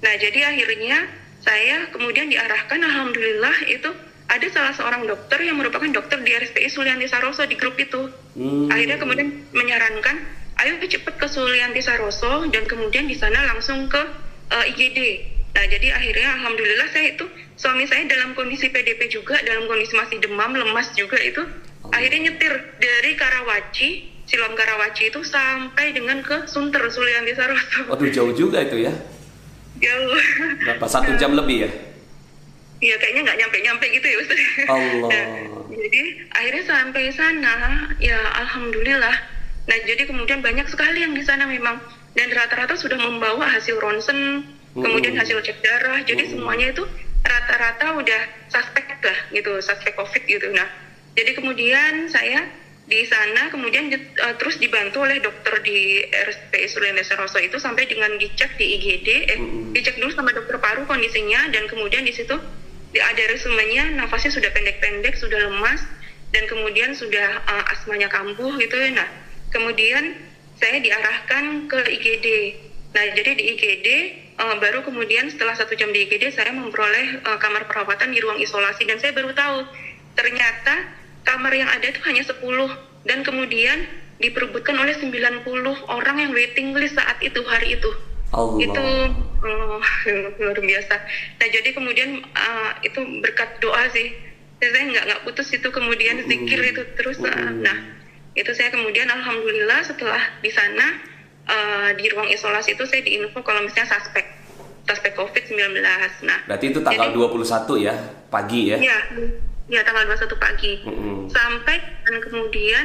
nah 0.00 0.14
jadi 0.16 0.54
akhirnya 0.54 0.98
saya 1.40 1.88
kemudian 1.90 2.28
diarahkan 2.28 2.78
alhamdulillah 2.78 3.56
itu 3.68 3.90
ada 4.30 4.46
salah 4.54 4.72
seorang 4.78 5.02
dokter 5.10 5.42
yang 5.42 5.58
merupakan 5.58 5.90
dokter 5.90 6.22
di 6.22 6.30
RSPI 6.30 6.70
Sulianti 6.70 7.10
Saroso 7.10 7.42
di 7.50 7.58
grup 7.58 7.74
itu. 7.82 8.06
Hmm. 8.38 8.70
Akhirnya 8.70 9.02
kemudian 9.02 9.26
menyarankan, 9.50 10.16
ayo 10.60 10.76
cepat 10.76 11.16
ke 11.16 11.26
Sulianti 11.26 11.80
Saroso 11.80 12.44
dan 12.52 12.68
kemudian 12.68 13.08
di 13.08 13.16
sana 13.16 13.40
langsung 13.48 13.88
ke 13.88 14.00
uh, 14.52 14.64
eh, 14.64 14.72
IGD. 14.76 14.98
Nah 15.56 15.64
jadi 15.66 15.88
akhirnya 15.96 16.28
alhamdulillah 16.36 16.88
saya 16.92 17.16
itu 17.16 17.24
suami 17.56 17.88
saya 17.88 18.04
dalam 18.06 18.36
kondisi 18.36 18.68
PDP 18.68 19.08
juga, 19.08 19.40
dalam 19.40 19.64
kondisi 19.66 19.96
masih 19.96 20.20
demam, 20.20 20.52
lemas 20.52 20.92
juga 20.92 21.16
itu. 21.16 21.42
Oh. 21.80 21.90
Akhirnya 21.96 22.30
nyetir 22.30 22.52
dari 22.76 23.16
Karawaci, 23.16 23.88
Siloam 24.28 24.52
Karawaci 24.52 25.08
itu 25.08 25.24
sampai 25.24 25.96
dengan 25.96 26.20
ke 26.20 26.44
Sunter 26.44 26.84
Sulianti 26.92 27.32
Saroso. 27.32 27.88
Waduh 27.88 28.10
jauh 28.12 28.32
juga 28.36 28.60
itu 28.60 28.84
ya? 28.84 28.92
Jauh. 29.80 30.20
Berapa 30.60 30.86
satu 30.86 31.16
jam 31.16 31.32
lebih 31.32 31.66
ya? 31.66 31.70
Iya 32.80 32.96
kayaknya 32.96 33.20
nggak 33.28 33.38
nyampe-nyampe 33.44 33.86
gitu 33.92 34.06
ya 34.08 34.16
Ustaz. 34.24 34.40
Allah. 34.68 35.08
Nah, 35.08 35.26
jadi 35.72 36.02
akhirnya 36.32 36.64
sampai 36.68 37.04
sana 37.12 37.54
ya 38.00 38.20
alhamdulillah. 38.44 39.39
Nah 39.68 39.76
jadi 39.84 40.08
kemudian 40.08 40.40
banyak 40.40 40.66
sekali 40.68 41.04
yang 41.04 41.12
di 41.12 41.24
sana 41.24 41.44
memang 41.44 41.80
dan 42.16 42.28
rata-rata 42.32 42.74
sudah 42.74 42.98
membawa 42.98 43.46
hasil 43.58 43.78
ronsen, 43.78 44.44
hmm. 44.76 44.82
kemudian 44.82 45.14
hasil 45.18 45.40
cek 45.42 45.60
darah. 45.60 46.00
Jadi 46.06 46.28
hmm. 46.28 46.32
semuanya 46.36 46.66
itu 46.72 46.84
rata-rata 47.20 48.00
udah 48.00 48.22
suspek 48.48 48.86
lah 49.04 49.18
gitu, 49.34 49.52
suspek 49.60 49.92
COVID 49.96 50.22
gitu. 50.24 50.48
Nah 50.54 50.68
jadi 51.18 51.36
kemudian 51.36 52.08
saya 52.08 52.46
di 52.90 53.06
sana 53.06 53.46
kemudian 53.54 53.86
uh, 53.94 54.34
terus 54.34 54.58
dibantu 54.58 55.06
oleh 55.06 55.22
dokter 55.22 55.62
di 55.62 56.02
RSPI 56.10 56.66
Sulianti 56.66 57.06
Saroso 57.06 57.38
itu 57.38 57.54
sampai 57.62 57.86
dengan 57.86 58.18
dicek 58.18 58.58
di 58.58 58.66
IGD, 58.78 59.08
eh, 59.30 59.38
hmm. 59.38 59.70
dicek 59.70 60.02
dulu 60.02 60.10
sama 60.10 60.34
dokter 60.34 60.58
paru 60.58 60.82
kondisinya 60.90 61.46
dan 61.54 61.70
kemudian 61.70 62.02
di 62.02 62.10
situ 62.10 62.34
ada 62.98 63.22
resumenya 63.30 63.94
nafasnya 63.94 64.34
sudah 64.34 64.50
pendek-pendek, 64.50 65.14
sudah 65.14 65.38
lemas 65.38 65.86
dan 66.34 66.50
kemudian 66.50 66.90
sudah 66.90 67.38
uh, 67.46 67.64
asmanya 67.70 68.10
kambuh 68.10 68.58
gitu 68.58 68.74
ya. 68.74 68.90
Nah, 68.90 69.08
kemudian 69.50 70.18
saya 70.60 70.78
diarahkan 70.78 71.66
ke 71.66 71.80
IGD. 72.00 72.26
Nah, 72.90 73.04
jadi 73.14 73.30
di 73.38 73.44
IGD 73.54 73.88
uh, 74.40 74.56
baru 74.58 74.82
kemudian 74.82 75.28
setelah 75.28 75.54
satu 75.54 75.76
jam 75.76 75.92
di 75.92 76.08
IGD 76.08 76.32
saya 76.32 76.50
memperoleh 76.52 77.22
uh, 77.22 77.38
kamar 77.38 77.68
perawatan 77.68 78.10
di 78.10 78.18
ruang 78.24 78.40
isolasi 78.40 78.88
dan 78.88 78.98
saya 78.98 79.12
baru 79.14 79.30
tahu 79.36 79.58
ternyata 80.18 80.90
kamar 81.22 81.52
yang 81.54 81.70
ada 81.70 81.86
itu 81.86 82.00
hanya 82.08 82.24
10 82.24 82.40
dan 83.06 83.18
kemudian 83.22 83.78
diperebutkan 84.20 84.76
oleh 84.76 84.92
90 84.96 85.48
orang 85.88 86.16
yang 86.20 86.32
waiting 86.36 86.76
list 86.76 86.96
saat 86.96 87.16
itu 87.24 87.40
hari 87.48 87.76
itu. 87.80 87.90
Allah. 88.30 88.60
Itu 88.62 88.84
oh, 89.42 89.80
luar 90.44 90.58
biasa. 90.60 90.94
Nah 91.40 91.48
jadi 91.48 91.68
kemudian 91.72 92.20
uh, 92.36 92.70
itu 92.84 93.00
berkat 93.24 93.58
doa 93.64 93.88
sih. 93.90 94.12
Saya 94.60 94.92
nggak 94.92 95.04
nggak 95.08 95.22
putus 95.24 95.48
itu 95.56 95.68
kemudian 95.72 96.20
zikir 96.28 96.60
itu 96.60 96.82
terus. 97.00 97.16
Uh, 97.16 97.48
nah 97.64 97.99
itu 98.40 98.52
saya 98.56 98.72
kemudian 98.72 99.06
alhamdulillah 99.12 99.84
setelah 99.84 100.20
di 100.40 100.48
sana 100.48 100.86
uh, 101.44 101.88
di 101.92 102.08
ruang 102.08 102.32
isolasi 102.32 102.72
itu 102.72 102.84
saya 102.88 103.04
diinfo 103.04 103.44
kalau 103.44 103.60
misalnya 103.60 104.00
suspek 104.00 104.24
suspek 104.88 105.12
COVID-19. 105.14 105.78
Nah, 106.26 106.40
berarti 106.50 106.66
itu 106.72 106.80
tanggal 106.82 107.14
jadi, 107.14 107.38
21 107.38 107.86
ya, 107.86 107.94
pagi 108.32 108.60
ya? 108.74 108.76
Iya, 108.80 108.98
ya 109.70 109.80
tanggal 109.86 110.08
21 110.08 110.34
pagi. 110.40 110.72
Mm 110.82 110.90
-hmm. 110.90 111.16
Sampai 111.30 111.76
dan 111.78 112.16
kemudian 112.24 112.84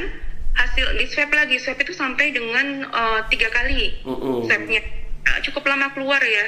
hasil 0.54 0.86
di 1.02 1.06
swab 1.10 1.34
lagi, 1.34 1.58
swab 1.58 1.82
itu 1.82 1.96
sampai 1.96 2.36
dengan 2.36 2.86
uh, 2.94 3.20
tiga 3.32 3.50
kali 3.50 4.06
Mm 4.06 4.16
-hmm. 4.16 4.38
swabnya. 4.46 4.82
Nah, 5.26 5.38
cukup 5.42 5.66
lama 5.66 5.90
keluar 5.98 6.22
ya. 6.22 6.46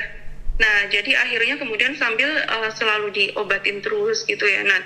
Nah, 0.57 0.89
jadi 0.89 1.17
akhirnya 1.17 1.57
kemudian 1.57 1.97
sambil 1.97 2.29
uh, 2.29 2.69
selalu 2.73 3.13
diobatin 3.13 3.81
terus 3.81 4.25
gitu 4.29 4.45
ya. 4.45 4.61
Nah, 4.61 4.81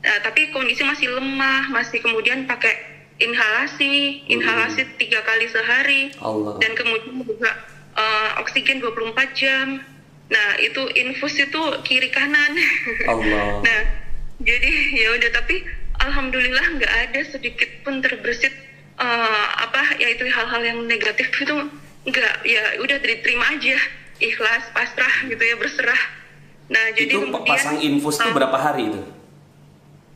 nah, 0.00 0.18
tapi 0.24 0.48
kondisi 0.52 0.84
masih 0.84 1.12
lemah, 1.12 1.72
masih 1.72 2.00
kemudian 2.00 2.48
pakai 2.48 2.95
inhalasi, 3.16 4.26
inhalasi 4.28 4.84
tiga 5.00 5.24
kali 5.24 5.48
sehari, 5.48 6.02
Allah. 6.20 6.60
dan 6.60 6.76
kemudian 6.76 7.24
juga 7.24 7.52
uh, 7.96 8.40
oksigen 8.44 8.80
24 8.84 9.16
jam. 9.32 9.80
Nah, 10.26 10.48
itu 10.58 10.82
infus 10.98 11.38
itu 11.38 11.62
kiri 11.86 12.10
kanan. 12.10 12.52
Allah. 13.12 13.62
nah, 13.62 13.80
jadi 14.42 14.70
ya 15.02 15.08
udah 15.16 15.30
tapi 15.32 15.64
alhamdulillah 16.02 16.66
nggak 16.80 16.92
ada 17.08 17.20
sedikit 17.32 17.70
pun 17.82 18.04
terbersit 18.04 18.52
uh, 19.00 19.46
apa 19.64 19.96
yaitu 20.00 20.28
hal-hal 20.28 20.62
yang 20.62 20.78
negatif 20.84 21.32
itu 21.32 21.56
nggak 22.06 22.34
ya 22.46 22.62
udah 22.84 22.96
diterima 23.02 23.46
aja 23.56 23.76
ikhlas 24.22 24.64
pasrah 24.70 25.14
gitu 25.26 25.42
ya 25.42 25.56
berserah 25.58 26.02
nah 26.66 26.84
jadi 26.94 27.10
itu 27.10 27.18
kemudian 27.22 27.46
pasang 27.46 27.78
infus 27.78 28.18
itu 28.18 28.30
uh, 28.30 28.34
berapa 28.34 28.58
hari 28.58 28.90
itu? 28.90 29.00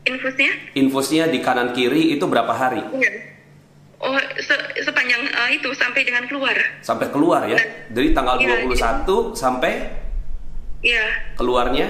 Infusnya 0.03 0.51
Infusnya 0.73 1.23
di 1.25 1.39
kanan 1.39 1.71
kiri 1.71 2.11
itu 2.11 2.23
berapa 2.23 2.49
hari? 2.49 2.81
iya 2.93 3.11
oh 3.97 4.17
se- 4.35 4.81
sepanjang 4.81 5.21
uh, 5.29 5.49
itu 5.49 5.69
sampai 5.71 6.01
dengan 6.01 6.25
keluar 6.25 6.57
Sampai 6.81 7.09
keluar 7.09 7.45
ya? 7.45 7.57
Dari 7.87 8.09
tanggal 8.11 8.37
Iya, 8.37 8.65
21 8.65 9.05
sampai 9.33 9.73
ya 10.81 11.05
keluarnya 11.35 11.85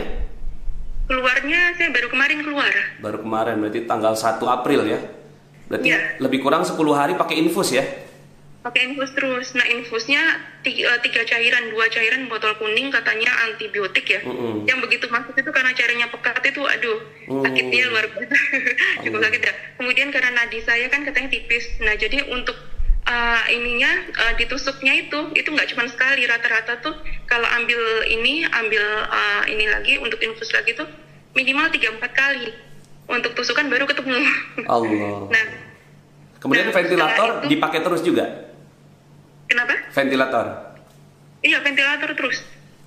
keluarnya 1.08 1.60
saya 1.74 1.90
baru 1.90 2.08
kemarin 2.08 2.40
keluar 2.42 2.72
baru 3.00 3.18
kemarin 3.20 3.56
berarti 3.58 3.84
tanggal 3.84 4.12
1 4.12 4.40
April 4.42 4.82
ya. 4.86 5.00
Berarti 5.68 5.88
Iya. 5.88 6.00
lebih 6.20 6.40
kurang 6.40 6.64
10 6.64 6.76
hari 6.92 7.16
pakai 7.16 7.40
infus 7.40 7.72
ya? 7.72 7.84
Pakai 8.62 8.82
infus 8.88 9.10
terus. 9.12 9.48
Nah 9.52 9.66
infusnya 9.66 10.22
tiga, 10.62 11.02
tiga 11.02 11.22
cairan 11.24 11.70
dua 11.70 11.90
cairan 11.90 12.26
botol 12.26 12.54
kuning 12.56 12.90
katanya 12.90 13.34
antibiotik 13.44 14.06
ya. 14.06 14.22
Mm-mm. 14.22 14.64
yang 14.64 14.78
begitu 14.80 15.06
masuk 15.08 15.34
itu 15.34 15.50
karena 15.50 15.74
cairannya 15.74 16.08
pekat 16.08 16.46
itu 16.46 16.62
aduh 16.62 17.00
Mm. 17.24 17.42
sakitnya 17.42 17.86
luar 17.88 18.06
biasa. 18.08 18.36
Cukup 19.04 19.20
sakit 19.20 19.42
ya. 19.42 19.54
Kemudian 19.76 20.08
karena 20.10 20.30
nadi 20.36 20.60
saya 20.62 20.86
kan 20.88 21.02
katanya 21.02 21.32
tipis. 21.32 21.64
Nah 21.80 21.96
jadi 21.96 22.28
untuk 22.28 22.54
uh, 23.04 23.44
ininya 23.48 23.88
uh, 24.20 24.34
ditusuknya 24.36 24.94
itu 25.02 25.20
itu 25.34 25.48
nggak 25.48 25.70
cuma 25.72 25.88
sekali. 25.88 26.24
Rata-rata 26.24 26.82
tuh 26.82 26.94
kalau 27.26 27.48
ambil 27.56 27.80
ini 28.06 28.44
ambil 28.46 28.84
uh, 29.08 29.44
ini 29.48 29.66
lagi 29.66 29.98
untuk 29.98 30.20
infus 30.20 30.52
lagi 30.52 30.74
tuh 30.74 30.86
minimal 31.32 31.66
3-4 31.68 31.98
kali. 32.12 32.52
Untuk 33.08 33.34
tusukan 33.34 33.66
baru 33.68 33.84
ketemu. 33.86 34.22
Allah. 34.70 35.28
nah. 35.28 35.46
Kemudian 36.38 36.68
Nah, 36.68 36.74
ventilator 36.74 37.30
itu- 37.40 37.50
dipakai 37.50 37.80
terus 37.80 38.02
juga? 38.02 38.26
Kenapa 39.52 39.76
Ventilator. 39.92 40.46
iya 41.42 41.60
ventilator 41.60 42.10
terus 42.14 42.40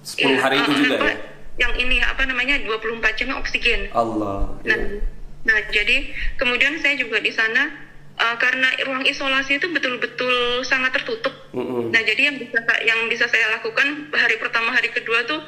10 0.03 0.37
hari 0.37 0.57
itu 0.59 0.71
eh, 0.71 0.77
juga 0.79 0.97
apa, 0.97 1.07
ya? 1.07 1.17
Yang 1.55 1.73
ini 1.81 1.97
apa 1.99 2.23
namanya 2.25 2.55
24 2.61 2.81
jam 3.15 3.31
oksigen. 3.37 3.87
Allah. 3.91 4.53
Nah, 4.65 4.75
iya. 4.75 4.99
nah 5.45 5.59
jadi 5.69 5.97
kemudian 6.35 6.77
saya 6.79 6.95
juga 6.95 7.19
di 7.19 7.31
sana 7.31 7.71
uh, 8.15 8.37
karena 8.37 8.67
ruang 8.83 9.01
isolasi 9.03 9.57
itu 9.57 9.71
betul-betul 9.71 10.35
sangat 10.63 10.93
tertutup. 10.93 11.31
Mm-mm. 11.51 11.89
Nah 11.89 12.01
jadi 12.01 12.27
yang 12.27 12.37
bisa 12.39 12.59
yang 12.83 13.01
bisa 13.07 13.25
saya 13.27 13.55
lakukan 13.55 13.87
hari 14.11 14.37
pertama 14.37 14.71
hari 14.71 14.91
kedua 14.91 15.23
tuh 15.25 15.41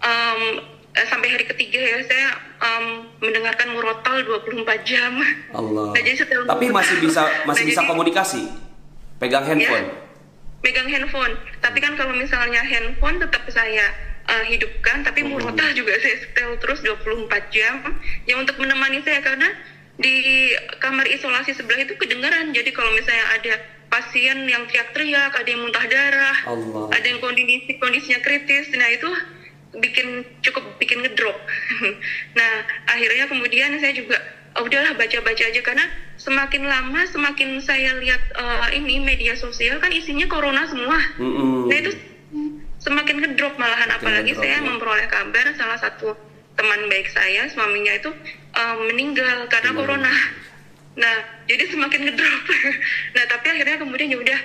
um, 0.00 0.40
sampai 0.92 1.26
hari 1.28 1.42
ketiga 1.44 1.78
ya 1.78 1.98
saya 2.02 2.28
um, 2.58 2.86
mendengarkan 3.18 3.72
murotal 3.72 4.20
24 4.20 4.58
jam. 4.84 5.12
Allah. 5.50 5.90
Nah, 5.90 5.96
jadi 5.96 6.18
setelah- 6.18 6.50
Tapi 6.50 6.66
masih 6.68 6.96
bisa 6.98 7.22
masih 7.48 7.62
Nah, 7.62 7.70
bisa 7.70 7.80
jadi- 7.80 7.88
komunikasi. 7.88 8.42
Pegang 9.16 9.46
handphone. 9.46 9.86
Megang 10.64 10.88
handphone. 10.88 11.36
Tapi 11.60 11.78
kan 11.78 11.94
kalau 11.94 12.16
misalnya 12.16 12.64
handphone 12.64 13.20
tetap 13.20 13.44
saya 13.52 13.92
uh, 14.26 14.44
hidupkan, 14.48 15.04
tapi 15.04 15.20
Hmm. 15.22 15.36
murotal 15.36 15.70
juga 15.76 15.94
saya 16.00 16.16
setel 16.24 16.56
terus 16.58 16.80
24 16.80 17.52
jam. 17.52 17.84
Ya 18.24 18.40
untuk 18.40 18.56
menemani 18.56 19.04
saya 19.04 19.20
karena 19.20 19.52
di 20.00 20.50
kamar 20.80 21.06
isolasi 21.06 21.52
sebelah 21.54 21.84
itu 21.84 21.94
kedengaran. 22.00 22.50
Jadi 22.56 22.72
kalau 22.72 22.90
misalnya 22.96 23.26
ada 23.36 23.54
pasien 23.92 24.50
yang 24.50 24.66
teriak-teriak, 24.66 25.30
ada 25.38 25.46
yang 25.46 25.62
muntah 25.62 25.86
darah, 25.86 26.34
Allah. 26.50 26.90
ada 26.90 27.06
yang 27.06 27.22
kondisi 27.22 27.78
kondisinya 27.78 28.18
kritis, 28.26 28.66
nah 28.74 28.90
itu 28.90 29.06
bikin 29.78 30.26
cukup 30.42 30.66
bikin 30.82 30.98
ngedrop. 31.04 31.38
nah 32.38 32.52
akhirnya 32.90 33.30
kemudian 33.30 33.78
saya 33.78 33.94
juga 33.94 34.18
oh, 34.56 34.62
udahlah 34.64 34.94
baca-baca 34.94 35.44
aja 35.44 35.60
karena 35.60 35.84
semakin 36.16 36.62
lama 36.64 37.00
semakin 37.10 37.58
saya 37.58 37.98
lihat 37.98 38.22
eh, 38.34 38.68
ini 38.78 39.02
media 39.02 39.34
sosial 39.34 39.78
kan 39.82 39.90
isinya 39.90 40.26
corona 40.30 40.64
semua. 40.70 40.98
Mm-mm. 41.18 41.66
Nah 41.70 41.76
itu 41.76 41.90
semakin 42.78 43.16
ngedrop 43.24 43.56
malahan 43.56 43.88
Makin 43.90 43.98
apalagi 44.00 44.32
ngedrop, 44.36 44.44
saya 44.44 44.56
ya. 44.60 44.66
memperoleh 44.66 45.06
kabar 45.08 45.46
salah 45.56 45.78
satu 45.80 46.14
teman 46.54 46.86
baik 46.86 47.10
saya 47.10 47.50
suaminya 47.50 47.92
itu 47.98 48.10
eh, 48.54 48.76
meninggal 48.90 49.50
karena 49.50 49.70
Hmm. 49.74 49.78
corona. 49.82 50.12
Nah 50.94 51.14
jadi 51.50 51.64
semakin 51.74 52.00
ngedrop. 52.06 52.42
nah 53.18 53.24
tapi 53.26 53.46
akhirnya 53.50 53.76
kemudian 53.82 54.14
ya 54.14 54.18
udah 54.22 54.40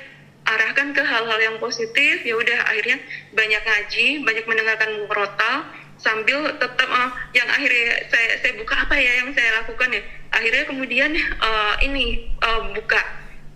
arahkan 0.49 0.97
ke 0.97 1.03
hal-hal 1.05 1.37
yang 1.37 1.55
positif 1.61 2.25
ya 2.25 2.33
udah 2.33 2.65
akhirnya 2.65 2.97
banyak 3.37 3.61
ngaji 3.61 4.25
banyak 4.25 4.45
mendengarkan 4.49 5.05
murotal 5.05 5.55
sambil 5.99 6.47
tetap 6.55 6.87
eh, 6.89 7.09
yang 7.35 7.47
akhirnya 7.51 8.07
saya 8.07 8.29
saya 8.39 8.53
buka 8.55 8.75
apa 8.75 8.95
ya 8.95 9.11
yang 9.23 9.29
saya 9.35 9.63
lakukan 9.63 9.91
ya? 9.91 10.01
Akhirnya 10.31 10.63
kemudian 10.67 11.11
eh, 11.19 11.73
ini 11.85 12.31
eh, 12.39 12.61
buka 12.73 13.01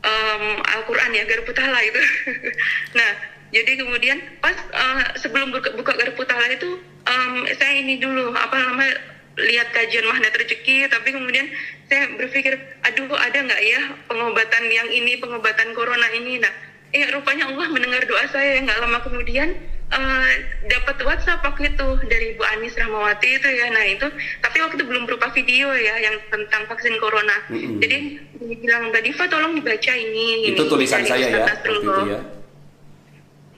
em, 0.03 0.43
Al-Quran 0.59 1.11
ya 1.15 1.23
Garpu 1.25 1.51
Tala 1.55 1.79
itu. 1.81 2.01
Nah 2.99 3.11
jadi 3.53 3.71
kemudian 3.79 4.17
pas 4.43 4.55
eh, 4.55 5.01
sebelum 5.19 5.55
buka, 5.55 5.71
buka 5.79 5.93
Garpu 5.95 6.23
Tala 6.27 6.51
itu 6.51 6.79
em, 7.07 7.33
saya 7.55 7.73
ini 7.79 7.97
dulu 7.97 8.35
apa 8.35 8.55
namanya 8.59 8.95
lihat 9.33 9.73
kajian 9.73 10.05
magnet 10.05 10.37
rezeki 10.37 10.85
tapi 10.93 11.09
kemudian 11.09 11.49
saya 11.89 12.05
berpikir 12.21 12.53
aduh 12.85 13.09
ada 13.17 13.33
nggak 13.41 13.61
ya 13.65 13.81
pengobatan 14.05 14.63
yang 14.69 14.85
ini 14.91 15.17
pengobatan 15.17 15.73
corona 15.73 16.05
ini? 16.13 16.37
Nah 16.43 16.53
eh 16.93 17.09
rupanya 17.09 17.49
Allah 17.49 17.67
mendengar 17.73 18.05
doa 18.05 18.21
saya 18.29 18.61
nggak 18.61 18.77
lama 18.77 19.01
kemudian 19.01 19.57
eh, 19.93 20.31
dapat 20.67 20.97
WhatsApp 21.05 21.45
waktu 21.45 21.73
itu 21.73 21.87
dari 22.09 22.33
Bu 22.33 22.43
Anis 22.57 22.73
Rahmawati 22.73 23.29
itu 23.37 23.49
ya. 23.49 23.69
Nah 23.69 23.85
itu 23.85 24.07
tapi 24.41 24.57
waktu 24.59 24.81
itu 24.81 24.85
belum 24.89 25.05
berupa 25.05 25.29
video 25.31 25.69
ya 25.77 26.01
yang 26.01 26.17
tentang 26.33 26.65
vaksin 26.65 26.97
corona. 26.97 27.37
Mm-mm. 27.53 27.77
jadi 27.77 27.97
bilang 28.43 28.91
Mbak 28.91 29.01
Diva 29.05 29.25
tolong 29.29 29.53
dibaca 29.55 29.93
ini. 29.93 30.51
Itu 30.51 30.65
ini 30.65 30.71
tulisan 30.71 31.01
saya 31.05 31.27
ya 31.29 31.45
itu 31.47 31.93
ya. 32.09 32.21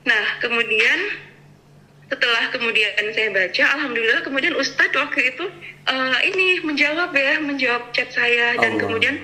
Nah, 0.05 0.25
kemudian 0.37 0.99
setelah 2.05 2.53
kemudian 2.53 2.93
saya 3.17 3.33
baca, 3.33 3.63
alhamdulillah 3.73 4.21
kemudian 4.21 4.53
Ustadz 4.53 4.93
waktu 4.93 5.33
itu 5.33 5.45
eh, 5.89 6.17
ini 6.29 6.61
menjawab 6.61 7.09
ya, 7.11 7.41
menjawab 7.41 7.89
chat 7.91 8.13
saya. 8.13 8.53
Dan 8.61 8.77
Allah. 8.77 8.81
kemudian 8.85 9.15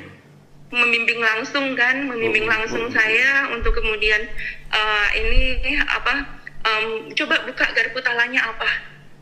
membimbing 0.74 1.22
langsung 1.22 1.77
kan, 1.77 2.10
membimbing 2.10 2.50
langsung 2.50 2.89
saya 2.89 3.53
untuk 3.53 3.77
kemudian 3.77 4.25
eh, 4.74 5.08
ini 5.22 5.77
apa 5.86 6.40
em, 6.62 7.13
coba 7.18 7.36
buka 7.46 7.65
garpu 7.74 8.00
talanya 8.01 8.53
apa. 8.53 8.70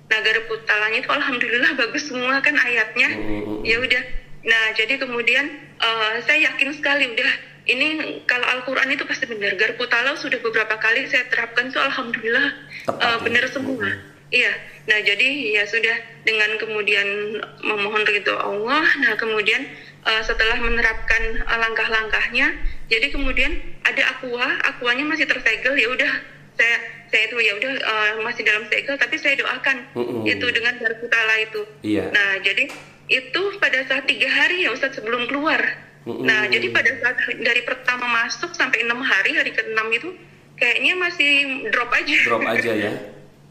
Nah, 0.10 0.20
garpu 0.26 0.58
talanya 0.66 1.00
itu 1.00 1.10
alhamdulillah 1.10 1.72
bagus 1.78 2.10
semua 2.10 2.42
kan 2.42 2.58
ayatnya. 2.58 3.10
Mm, 3.14 3.42
mm, 3.46 3.62
Ya 3.66 3.78
udah. 3.78 4.04
Nah, 4.40 4.64
jadi 4.74 4.98
kemudian 4.98 5.46
eh, 5.80 6.14
saya 6.26 6.50
yakin 6.52 6.74
sekali 6.74 7.14
udah 7.14 7.32
ini 7.70 8.18
kalau 8.26 8.48
Al-Quran 8.58 8.90
itu 8.90 9.06
pasti 9.06 9.30
benar. 9.30 9.54
Garpu 9.54 9.86
talau 9.86 10.18
sudah 10.18 10.42
beberapa 10.42 10.80
kali 10.82 11.06
saya 11.06 11.30
terapkan 11.30 11.70
itu 11.70 11.78
alhamdulillah 11.78 12.48
Tepat, 12.90 12.98
ya. 13.04 13.18
benar 13.22 13.46
semua. 13.54 13.88
Iya. 14.34 14.54
Nah, 14.90 15.00
jadi 15.06 15.30
ya 15.54 15.64
sudah 15.70 16.26
dengan 16.26 16.58
kemudian 16.58 17.38
memohon 17.62 18.04
ridho 18.10 18.34
Allah. 18.34 18.86
Nah, 19.06 19.14
kemudian 19.22 19.62
eh, 20.10 20.22
setelah 20.26 20.58
menerapkan 20.58 21.46
langkah-langkahnya, 21.46 22.58
jadi 22.90 23.14
kemudian 23.14 23.54
ada 23.86 24.18
aqua, 24.18 24.48
aquanya 24.66 25.06
masih 25.06 25.30
tersegel 25.30 25.78
ya 25.78 25.94
udah 25.94 26.12
saya 26.58 26.78
saya 27.10 27.24
itu 27.30 27.36
ya 27.42 27.54
udah 27.58 27.74
eh, 27.76 28.12
masih 28.22 28.44
dalam 28.46 28.64
segel 28.70 28.96
tapi 28.96 29.16
saya 29.18 29.36
doakan 29.42 29.78
Mm-mm. 29.98 30.24
itu 30.30 30.46
dengan 30.54 30.74
garpu 30.78 31.06
tala 31.10 31.36
itu. 31.42 31.62
Iya. 31.82 32.14
Nah, 32.14 32.32
jadi 32.46 32.70
itu 33.10 33.42
pada 33.58 33.80
saat 33.90 34.06
tiga 34.06 34.30
hari 34.30 34.66
ya 34.66 34.70
Ustadz 34.74 35.02
sebelum 35.02 35.26
keluar. 35.26 35.60
Mm-mm. 36.06 36.26
Nah, 36.26 36.46
jadi 36.48 36.70
pada 36.70 36.92
saat 37.02 37.18
dari 37.42 37.62
pertama 37.66 38.06
masuk 38.24 38.54
sampai 38.54 38.86
enam 38.86 39.02
hari, 39.02 39.36
hari 39.36 39.52
ke-6 39.52 39.82
itu 39.98 40.10
kayaknya 40.56 40.94
masih 40.98 41.32
drop 41.74 41.90
aja. 41.92 42.18
Drop 42.26 42.46
aja 42.46 42.72
ya. 42.74 42.92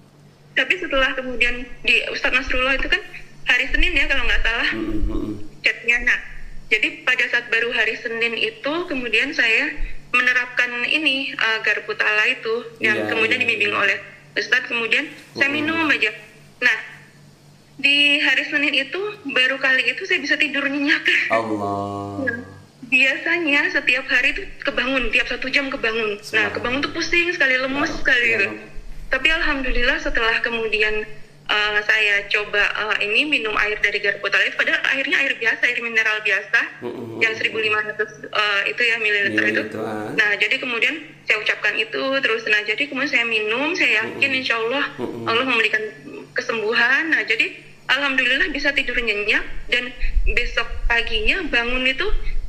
Tapi 0.59 0.75
setelah 0.79 1.15
kemudian 1.15 1.67
di 1.87 1.97
Ustadz 2.11 2.35
Nasrullah 2.35 2.79
itu 2.79 2.91
kan 2.91 3.03
hari 3.47 3.67
Senin 3.71 3.95
ya 3.95 4.07
kalau 4.07 4.23
nggak 4.27 4.43
salah 4.43 4.71
Mm-mm, 4.75 4.99
mm-mm. 5.07 5.33
chatnya. 5.67 5.99
Nah, 6.07 6.19
jadi 6.71 7.03
pada 7.03 7.25
saat 7.33 7.47
baru 7.51 7.75
hari 7.75 7.99
Senin 7.99 8.35
itu 8.39 8.73
kemudian 8.87 9.35
saya 9.35 9.75
menerapkan 10.13 10.71
ini 10.89 11.33
uh, 11.37 11.59
garpu 11.61 11.93
tala 11.95 12.25
itu 12.29 12.65
yang 12.81 12.97
Iya, 13.05 13.11
kemudian 13.13 13.39
iya, 13.41 13.45
dibimbing 13.45 13.73
iya. 13.73 13.81
oleh 13.81 13.99
Ustadz. 14.39 14.69
Kemudian 14.69 15.05
saya 15.37 15.51
minum 15.53 15.89
aja. 15.89 16.11
Nah 16.65 16.79
di 17.79 18.19
hari 18.19 18.45
Senin 18.51 18.75
itu 18.75 19.01
baru 19.31 19.57
kali 19.61 19.87
itu 19.87 20.03
saya 20.09 20.19
bisa 20.23 20.35
tidur 20.41 20.67
nyenyak. 20.67 21.03
Allah. 21.37 22.25
Nah, 22.27 22.39
biasanya 22.89 23.69
setiap 23.71 24.09
hari 24.09 24.33
itu 24.33 24.43
kebangun 24.65 25.13
tiap 25.13 25.29
satu 25.29 25.47
jam 25.53 25.69
kebangun. 25.69 26.19
Nah 26.33 26.47
kebangun 26.57 26.81
tuh 26.83 26.93
pusing 26.97 27.29
sekali 27.37 27.61
lemes 27.61 27.93
sekali 27.93 28.27
Ya 28.27 28.39
gitu. 28.41 28.49
Tapi 29.09 29.29
alhamdulillah 29.33 30.05
setelah 30.05 30.37
kemudian 30.45 31.09
uh, 31.49 31.79
saya 31.83 32.25
coba 32.29 32.63
uh, 32.77 32.97
ini 33.01 33.25
minum 33.27 33.57
air 33.57 33.81
dari 33.81 33.99
Garpu 33.99 34.29
Talif 34.29 34.55
padahal 34.55 34.81
airnya 34.95 35.17
air 35.19 35.33
biasa 35.41 35.63
air 35.65 35.81
mineral 35.81 36.21
biasa 36.23 36.61
Mm-mm. 36.85 37.19
yang 37.25 37.35
1500 37.35 38.31
uh, 38.31 38.63
itu 38.69 38.83
ya 38.85 38.97
mililiter 39.01 39.45
itu 39.51 39.63
ah. 39.81 40.13
nah 40.15 40.31
jadi 40.37 40.57
kemudian 40.61 40.95
saya 41.25 41.41
ucapkan 41.41 41.75
itu 41.77 42.03
terus 42.21 42.45
nah 42.49 42.61
jadi 42.65 42.83
kemudian 42.89 43.11
saya 43.11 43.25
minum 43.29 43.77
saya 43.77 44.05
yakin 44.05 44.31
insya 44.33 44.57
Allah. 44.57 44.85
Allah 45.29 45.45
memberikan 45.45 45.83
kesembuhan 46.33 47.13
nah 47.13 47.21
jadi 47.25 47.57
alhamdulillah 47.89 48.53
bisa 48.53 48.71
tidur 48.77 48.97
nyenyak 49.01 49.45
dan 49.73 49.91
besok 50.37 50.69
paginya 50.87 51.41
bangun 51.49 51.89
itu 51.89 52.07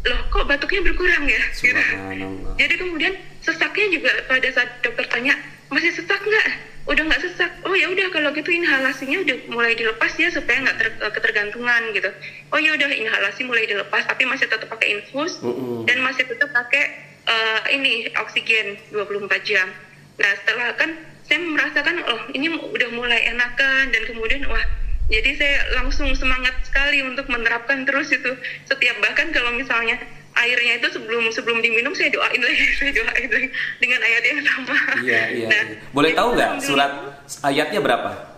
loh 0.08 0.22
kok 0.32 0.48
batuknya 0.48 0.80
berkurang 0.84 1.28
ya 1.28 1.44
gitu. 1.60 1.76
Jadi 2.60 2.74
kemudian 2.80 3.14
sesaknya 3.44 4.00
juga 4.00 4.12
pada 4.32 4.48
saat 4.56 4.80
dokter 4.80 5.04
tanya 5.12 5.36
masih 5.68 5.92
sesak 5.92 6.24
nggak? 6.24 6.48
Udah 6.90 7.04
nggak 7.06 7.22
sesak. 7.22 7.52
Oh 7.64 7.78
ya 7.78 7.86
udah 7.94 8.10
kalau 8.10 8.34
gitu 8.34 8.50
inhalasinya 8.50 9.22
udah 9.22 9.38
mulai 9.54 9.78
dilepas 9.78 10.10
ya 10.18 10.34
supaya 10.34 10.66
nggak 10.66 10.78
ter- 10.82 10.98
eh, 10.98 11.12
ketergantungan 11.14 11.94
gitu. 11.94 12.10
Oh 12.50 12.58
ya 12.58 12.74
udah 12.74 12.90
inhalasi 12.90 13.46
mulai 13.46 13.70
dilepas 13.70 14.10
tapi 14.10 14.26
masih 14.26 14.50
tetap 14.50 14.66
pakai 14.66 14.98
infus 14.98 15.38
Mm-mm. 15.46 15.86
dan 15.86 16.02
masih 16.02 16.26
tetap 16.26 16.50
pakai 16.50 16.98
eh, 17.30 17.60
ini 17.78 18.10
oksigen 18.18 18.82
24 18.90 19.30
jam. 19.46 19.70
Nah 20.18 20.32
setelah 20.42 20.74
kan 20.74 20.98
saya 21.30 21.46
merasakan 21.46 22.02
oh 22.10 22.20
ini 22.34 22.50
udah 22.50 22.90
mulai 22.90 23.30
enakan 23.30 23.94
dan 23.94 24.02
kemudian 24.10 24.50
wah 24.50 24.66
jadi 25.14 25.30
saya 25.38 25.58
langsung 25.78 26.10
semangat 26.18 26.54
sekali 26.66 27.06
untuk 27.06 27.30
menerapkan 27.30 27.86
terus 27.86 28.10
itu 28.10 28.34
setiap 28.66 28.98
bahkan 29.02 29.30
kalau 29.30 29.54
misalnya 29.54 30.02
airnya 30.40 30.80
itu 30.80 30.88
sebelum 30.96 31.28
sebelum 31.36 31.60
diminum 31.60 31.92
saya 31.92 32.10
doain 32.16 32.40
lagi 32.40 32.66
saya 32.80 32.92
doain 32.96 33.30
lagi 33.30 33.50
dengan 33.84 34.00
ayat 34.00 34.24
yang 34.24 34.40
sama. 34.48 34.78
Iya, 35.04 35.24
iya. 35.36 35.48
Nah, 35.52 35.64
iya. 35.68 35.76
Boleh 35.92 36.12
tahu 36.16 36.28
nggak 36.36 36.52
surat 36.64 36.92
ayatnya 37.44 37.80
berapa? 37.84 38.30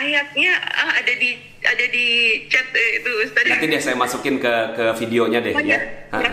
ayatnya 0.00 0.52
ah, 0.56 0.92
ada 0.96 1.12
di 1.12 1.30
ada 1.60 1.86
di 1.92 2.06
chat 2.48 2.64
eh, 2.72 2.90
itu 3.04 3.10
Ustaz. 3.28 3.44
Nanti 3.44 3.66
deh 3.68 3.82
saya 3.82 3.96
masukin 4.00 4.40
ke 4.40 4.52
ke 4.76 4.84
videonya 5.04 5.44
deh 5.44 5.52
Oh, 5.52 5.60
ya. 5.60 5.76
ya. 5.76 5.80
Ah. 6.10 6.20
Ya. 6.24 6.30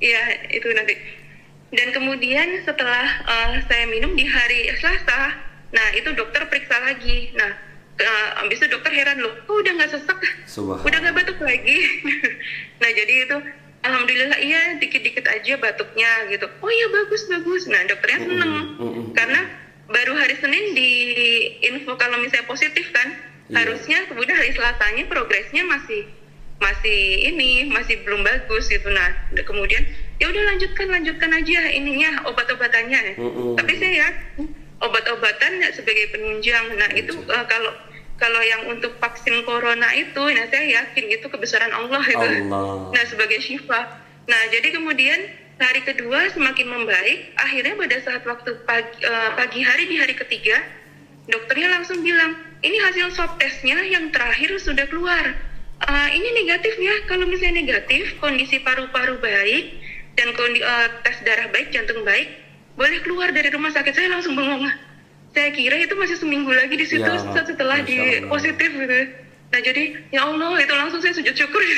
Iya, 0.00 0.22
itu 0.56 0.68
nanti. 0.72 0.96
Dan 1.70 1.92
kemudian 1.94 2.64
setelah 2.66 3.06
uh, 3.28 3.52
saya 3.68 3.86
minum 3.86 4.16
di 4.18 4.26
hari 4.26 4.72
Selasa, 4.80 5.38
nah 5.70 5.86
itu 5.94 6.10
dokter 6.16 6.42
periksa 6.50 6.82
lagi. 6.82 7.30
Nah, 7.36 7.52
uh, 8.00 8.28
habis 8.42 8.58
itu 8.58 8.66
dokter 8.74 8.90
heran 8.90 9.22
loh, 9.22 9.30
kok 9.44 9.54
udah 9.54 9.72
nggak 9.78 9.90
sesak? 9.94 10.18
Subhanallah. 10.50 10.88
Udah 10.88 10.98
nggak 10.98 11.14
batuk 11.20 11.38
lagi? 11.38 11.78
nah, 12.82 12.90
jadi 12.90 13.14
itu 13.28 13.36
alhamdulillah 13.82 14.38
iya 14.40 14.76
dikit-dikit 14.80 15.24
aja 15.24 15.56
batuknya 15.60 16.28
gitu. 16.32 16.46
Oh 16.60 16.70
iya 16.70 16.86
bagus 16.92 17.26
bagus. 17.28 17.66
Nah, 17.66 17.80
dokternya 17.88 18.20
seneng 18.26 18.52
mm-mm. 18.76 19.04
karena 19.16 19.40
baru 19.90 20.14
hari 20.14 20.36
Senin 20.38 20.76
di 20.76 20.90
info 21.66 21.98
kalau 21.98 22.20
misalnya 22.22 22.46
positif 22.46 22.88
kan, 22.94 23.30
Iya. 23.50 23.66
harusnya 23.66 23.98
kemudian 24.06 24.38
hari 24.38 24.54
Selasanya 24.54 25.04
progresnya 25.10 25.66
masih 25.66 26.06
masih 26.62 27.00
ini 27.34 27.66
masih 27.72 28.04
belum 28.06 28.22
bagus 28.22 28.70
gitu 28.70 28.86
nah 28.92 29.10
kemudian 29.48 29.82
ya 30.22 30.28
udah 30.28 30.54
lanjutkan 30.54 30.86
lanjutkan 30.92 31.32
aja 31.34 31.60
ininya 31.72 32.20
obat-obatannya 32.30 33.16
Mm-mm. 33.18 33.56
tapi 33.58 33.72
saya 33.80 34.06
yakin 34.06 34.44
obat-obatan 34.78 35.52
ya 35.56 35.72
sebagai 35.72 36.12
penunjang 36.14 36.78
nah 36.78 36.88
itu 36.94 37.16
eh, 37.16 37.44
kalau 37.48 37.72
kalau 38.20 38.40
yang 38.44 38.68
untuk 38.68 39.00
vaksin 39.00 39.42
corona 39.48 39.88
itu 39.96 40.20
nah 40.20 40.44
saya 40.52 40.84
yakin 40.84 41.04
itu 41.08 41.26
kebesaran 41.26 41.72
Allah 41.72 42.04
itu. 42.04 42.28
Allah. 42.52 42.92
nah 42.94 43.04
sebagai 43.08 43.40
syifa. 43.40 43.98
Nah 44.28 44.40
jadi 44.52 44.76
kemudian 44.76 45.18
hari 45.56 45.80
kedua 45.82 46.28
semakin 46.36 46.68
membaik 46.68 47.32
akhirnya 47.40 47.74
pada 47.80 47.96
saat 48.04 48.22
waktu 48.28 48.60
pagi, 48.68 48.96
eh, 49.00 49.30
pagi 49.34 49.60
hari 49.64 49.88
di 49.88 49.96
hari 49.96 50.12
ketiga 50.12 50.60
dokternya 51.28 51.80
langsung 51.80 52.04
bilang 52.04 52.36
ini 52.60 52.76
hasil 52.76 53.16
swab 53.16 53.40
testnya 53.40 53.80
yang 53.88 54.12
terakhir 54.12 54.52
sudah 54.60 54.84
keluar. 54.92 55.32
Eh, 55.80 56.08
ini 56.12 56.44
negatif 56.44 56.76
ya. 56.76 57.08
Kalau 57.08 57.24
misalnya 57.24 57.64
negatif 57.64 58.20
kondisi 58.20 58.60
paru-paru 58.60 59.16
baik 59.16 59.80
dan 60.20 60.36
kondi, 60.36 60.60
eh, 60.60 60.88
tes 61.08 61.24
darah 61.24 61.48
baik 61.48 61.72
jantung 61.72 62.04
baik 62.04 62.28
boleh 62.76 63.00
keluar 63.00 63.32
dari 63.32 63.48
rumah 63.48 63.72
sakit. 63.72 63.96
Saya 63.96 64.12
langsung 64.12 64.36
bengong 64.36 64.68
saya 65.30 65.50
kira 65.54 65.76
itu 65.78 65.94
masih 65.94 66.16
seminggu 66.18 66.50
lagi 66.50 66.74
di 66.74 66.86
situ 66.86 67.06
Ya 67.06 67.42
setelah 67.46 67.78
di 67.86 68.26
positif 68.26 68.70
gitu. 68.70 68.98
Nah 69.50 69.58
jadi 69.58 69.98
ya 70.14 70.30
Allah 70.30 70.62
itu 70.62 70.74
langsung 70.74 71.02
saya 71.02 71.14
sujud 71.14 71.34
syukur. 71.34 71.62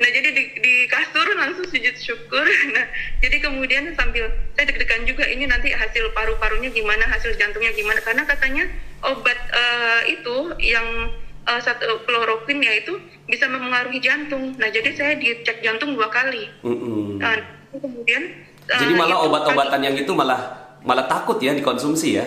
Nah 0.00 0.08
jadi 0.08 0.32
di, 0.32 0.42
di 0.64 0.74
kasur 0.88 1.28
langsung 1.36 1.66
sujud 1.70 1.94
syukur. 1.98 2.46
Nah 2.74 2.86
jadi 3.22 3.36
kemudian 3.38 3.94
sambil 3.94 4.26
saya 4.58 4.64
deg-degan 4.66 5.06
juga 5.06 5.22
ini 5.26 5.46
nanti 5.46 5.70
hasil 5.70 6.10
paru-parunya 6.14 6.70
gimana 6.74 7.06
hasil 7.06 7.38
jantungnya 7.38 7.70
gimana. 7.78 8.02
Karena 8.02 8.26
katanya 8.26 8.66
obat 9.06 9.38
eh, 9.54 10.18
itu 10.18 10.36
yang 10.58 11.14
eh, 11.46 11.60
satu 11.62 12.02
kloroquine 12.10 12.62
ya 12.62 12.72
itu 12.82 12.98
bisa 13.30 13.46
mempengaruhi 13.46 14.02
jantung. 14.02 14.58
Nah 14.58 14.66
jadi 14.70 14.90
saya 14.94 15.12
dicek 15.14 15.62
jantung 15.62 15.94
dua 15.94 16.10
kali. 16.10 16.50
Mm-mm. 16.66 17.22
nah, 17.22 17.38
kemudian 17.70 18.22
eh, 18.66 18.78
Jadi 18.82 18.92
malah 18.98 19.14
itu 19.14 19.26
obat-obatan 19.30 19.80
yang 19.86 19.94
itu 19.94 20.10
malah 20.10 20.74
malah 20.82 21.06
takut 21.06 21.38
ya 21.38 21.54
dikonsumsi 21.54 22.18
ya. 22.18 22.26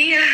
Iya. 0.00 0.24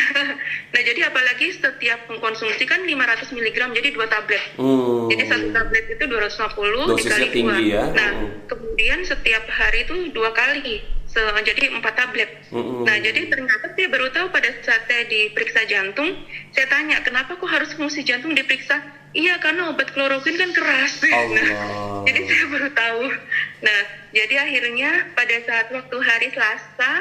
Nah, 0.67 0.81
jadi 0.83 1.09
apalagi 1.09 1.47
setiap 1.51 2.05
mengkonsumsi 2.05 2.63
kan 2.63 2.85
500 2.85 3.33
mg 3.33 3.57
jadi 3.73 3.89
dua 3.89 4.05
tablet. 4.05 4.43
Hmm. 4.55 5.09
Jadi 5.09 5.23
satu 5.25 5.47
tablet 5.49 5.85
itu 5.89 6.03
250 6.05 6.13
Dosisnya 6.85 7.01
dikali 7.17 7.27
tinggi 7.33 7.61
dua. 7.65 7.73
ya. 7.73 7.83
Nah, 7.91 8.09
Mm. 8.13 8.29
kemudian 8.45 8.99
setiap 9.01 9.43
hari 9.49 9.83
itu 9.83 10.13
dua 10.13 10.29
kali. 10.31 10.85
Se- 11.07 11.23
jadi 11.41 11.73
empat 11.73 11.93
tablet. 11.95 12.29
Mm-mm. 12.51 12.83
Nah, 12.83 12.93
jadi 12.99 13.25
ternyata 13.25 13.73
saya 13.73 13.87
baru 13.89 14.11
tahu 14.11 14.27
pada 14.29 14.53
saat 14.61 14.85
saya 14.85 15.07
diperiksa 15.07 15.65
jantung, 15.65 16.13
saya 16.51 16.67
tanya 16.67 17.01
kenapa 17.01 17.33
kok 17.33 17.47
harus 17.47 17.73
fungsi 17.73 18.03
jantung 18.03 18.35
diperiksa? 18.35 18.77
Iya, 19.15 19.39
karena 19.41 19.71
obat 19.71 19.95
kloroquine 19.95 20.37
kan 20.37 20.51
keras. 20.51 20.93
Allah. 21.09 21.41
Nah, 21.41 21.57
jadi 22.05 22.21
saya 22.21 22.45
baru 22.51 22.69
tahu. 22.69 23.01
Nah, 23.63 23.79
jadi 24.13 24.35
akhirnya 24.37 24.91
pada 25.15 25.35
saat 25.41 25.67
waktu 25.71 25.97
hari 25.97 26.27
Selasa 26.29 26.91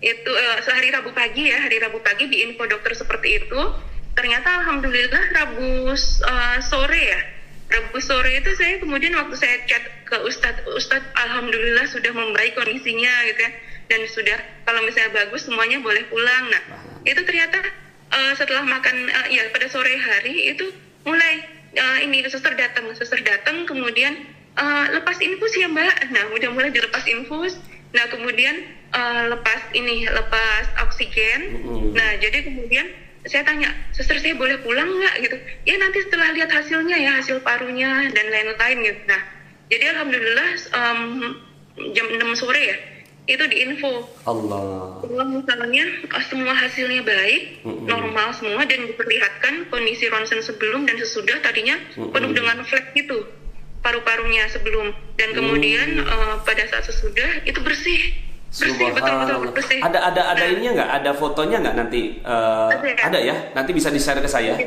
itu 0.00 0.32
eh, 0.32 0.58
sehari 0.64 0.88
Rabu 0.88 1.12
pagi 1.12 1.52
ya, 1.52 1.60
hari 1.60 1.76
Rabu 1.76 2.00
pagi 2.00 2.24
di 2.28 2.40
info 2.48 2.64
dokter 2.64 2.96
seperti 2.96 3.44
itu, 3.44 3.60
ternyata 4.16 4.64
alhamdulillah 4.64 5.22
Rabu 5.36 5.92
eh, 5.92 6.58
sore 6.64 7.02
ya. 7.04 7.20
Rabu 7.70 8.02
sore 8.02 8.42
itu 8.42 8.50
saya 8.58 8.82
kemudian 8.82 9.14
waktu 9.14 9.36
saya 9.38 9.62
chat 9.70 9.84
ke 10.02 10.16
Ustadz, 10.26 10.66
Ustadz 10.74 11.06
alhamdulillah 11.14 11.86
sudah 11.86 12.10
membaik 12.10 12.58
kondisinya 12.58 13.12
gitu 13.30 13.40
ya. 13.46 13.52
Dan 13.86 14.00
sudah 14.10 14.38
kalau 14.66 14.82
misalnya 14.86 15.22
bagus 15.22 15.46
semuanya 15.46 15.78
boleh 15.78 16.02
pulang. 16.10 16.50
Nah, 16.50 16.62
itu 17.06 17.20
ternyata 17.22 17.62
eh, 18.10 18.32
setelah 18.34 18.66
makan 18.66 19.06
eh, 19.06 19.26
ya 19.38 19.42
pada 19.54 19.70
sore 19.70 19.94
hari 20.00 20.50
itu 20.56 20.72
mulai 21.06 21.46
eh, 21.76 21.98
ini 22.08 22.26
suster 22.26 22.56
datang, 22.58 22.90
suster 22.96 23.22
datang 23.22 23.68
kemudian 23.68 24.18
eh, 24.56 24.84
lepas 24.96 25.20
infus 25.22 25.52
ya 25.54 25.68
Mbak. 25.70 26.10
Nah, 26.10 26.24
udah 26.34 26.50
mulai 26.50 26.70
dilepas 26.74 27.04
infus. 27.06 27.54
Nah, 27.90 28.04
kemudian 28.06 28.54
eh, 28.90 29.22
lepas 29.30 29.60
ini 29.74 30.06
lepas 30.06 30.64
oksigen. 30.86 31.40
Mm-mm. 31.58 31.94
Nah, 31.94 32.10
jadi 32.22 32.46
kemudian 32.46 32.86
saya 33.26 33.44
tanya, 33.44 33.68
suster 33.92 34.16
saya 34.16 34.32
boleh 34.38 34.62
pulang 34.64 34.88
nggak 34.88 35.14
gitu? 35.28 35.36
Ya 35.68 35.76
nanti 35.76 35.98
setelah 36.08 36.32
lihat 36.32 36.50
hasilnya 36.50 36.96
ya 36.96 37.10
hasil 37.20 37.42
parunya 37.44 38.08
dan 38.14 38.26
lain-lain 38.30 38.78
gitu. 38.86 39.00
Nah, 39.04 39.20
jadi 39.68 39.84
alhamdulillah 39.92 40.48
em, 40.72 41.00
jam 41.92 42.06
6 42.08 42.40
sore 42.40 42.62
ya 42.62 42.78
itu 43.30 43.46
diinfo 43.46 44.10
Allah. 44.26 44.98
bahwa 45.06 45.22
misalnya 45.38 45.86
eh, 46.02 46.24
semua 46.26 46.50
hasilnya 46.50 47.06
baik, 47.06 47.62
Mm-mm. 47.62 47.86
normal 47.86 48.34
semua 48.34 48.66
dan 48.66 48.90
diperlihatkan 48.90 49.70
kondisi 49.70 50.10
ronsen 50.10 50.42
sebelum 50.42 50.82
dan 50.88 50.98
sesudah 50.98 51.38
tadinya 51.38 51.78
Mm-mm. 51.94 52.10
penuh 52.10 52.32
dengan 52.34 52.58
flek 52.66 52.90
gitu 52.98 53.22
paru-parunya 53.80 54.44
sebelum 54.46 54.86
dan 55.14 55.32
kemudian 55.32 55.96
Mm. 55.96 56.04
eh, 56.04 56.34
pada 56.42 56.64
saat 56.66 56.84
sesudah 56.84 57.42
itu 57.42 57.60
bersih 57.60 58.12
bersih 58.50 58.74
betul-betul 58.90 59.54
bersih. 59.54 59.78
Ada 59.78 59.98
ada 60.10 60.22
ada 60.28 60.42
Nah, 60.42 60.50
ininya 60.50 60.70
nggak? 60.74 60.90
Ada 60.96 61.10
fotonya 61.14 61.56
nggak 61.60 61.76
nanti? 61.76 62.18
eh, 62.18 62.68
Ada 62.68 62.84
ya? 62.84 62.96
ada 63.06 63.18
ya. 63.22 63.36
Nanti 63.54 63.70
bisa 63.70 63.88
di 63.88 63.96
share 63.96 64.18
ke 64.18 64.26
saya. 64.26 64.58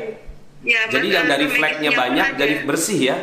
Ya, 0.64 0.80
Jadi 0.88 1.12
yang 1.12 1.28
dari 1.28 1.44
flagnya 1.46 1.92
banyak, 1.92 2.26
dari 2.34 2.54
bersih 2.64 3.12
ya. 3.12 3.16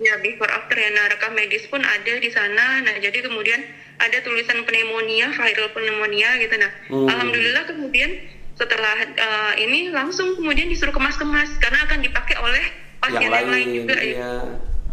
Ya, 0.00 0.16
before 0.18 0.48
after 0.48 0.74
ya, 0.74 0.88
nah 0.90 1.06
rekam 1.06 1.30
medis 1.30 1.68
pun 1.68 1.78
ada 1.78 2.12
di 2.16 2.26
sana. 2.26 2.80
Nah, 2.80 2.96
jadi 2.96 3.20
kemudian 3.20 3.60
ada 4.00 4.18
tulisan 4.18 4.64
pneumonia, 4.64 5.30
viral 5.30 5.68
pneumonia 5.70 6.40
gitu. 6.40 6.56
Nah, 6.56 6.72
Hmm. 6.88 7.06
alhamdulillah 7.06 7.68
kemudian 7.68 8.10
setelah 8.54 8.96
eh, 8.98 9.52
ini 9.60 9.92
langsung 9.92 10.34
kemudian 10.34 10.66
disuruh 10.66 10.90
kemas-kemas 10.90 11.52
karena 11.60 11.84
akan 11.84 12.00
dipakai 12.00 12.40
oleh 12.40 12.64
pasien 12.98 13.20
yang 13.20 13.28
yang, 13.28 13.32
lain 13.36 13.48
lain. 13.52 13.68
juga 13.76 13.96
ya. 14.00 14.32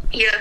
Iya. 0.10 0.30
Iya. 0.30 0.36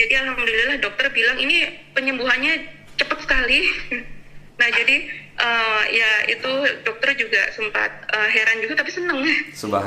Jadi 0.00 0.14
alhamdulillah 0.16 0.76
dokter 0.80 1.12
bilang 1.12 1.36
ini 1.36 1.68
penyembuhannya 1.92 2.64
cepat 2.96 3.18
sekali. 3.20 3.68
nah, 4.60 4.68
jadi 4.72 4.96
uh, 5.40 5.82
ya 5.88 6.10
itu 6.28 6.50
dokter 6.84 7.16
juga 7.16 7.48
sempat 7.52 7.90
uh, 8.12 8.28
heran 8.28 8.60
juga 8.60 8.84
tapi 8.84 8.92
seneng 8.92 9.20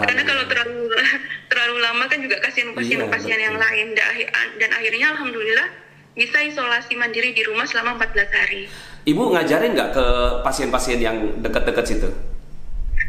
karena 0.05 0.23
kalau 0.25 0.43
terlalu 0.49 0.89
terlalu 1.51 1.75
lama 1.81 2.03
kan 2.09 2.19
juga 2.19 2.41
kasihan 2.41 2.73
pasien-pasien 2.73 3.37
iya, 3.37 3.47
yang 3.49 3.57
lain 3.57 3.93
dan, 3.93 4.71
akhirnya 4.73 5.13
alhamdulillah 5.17 5.67
bisa 6.13 6.37
isolasi 6.45 6.93
mandiri 6.93 7.33
di 7.33 7.41
rumah 7.41 7.65
selama 7.65 7.97
14 7.97 8.29
hari. 8.29 8.69
Ibu 9.03 9.33
ngajarin 9.33 9.73
nggak 9.73 9.91
ke 9.97 10.05
pasien-pasien 10.45 11.01
yang 11.01 11.17
dekat-dekat 11.41 11.85
situ? 11.89 12.09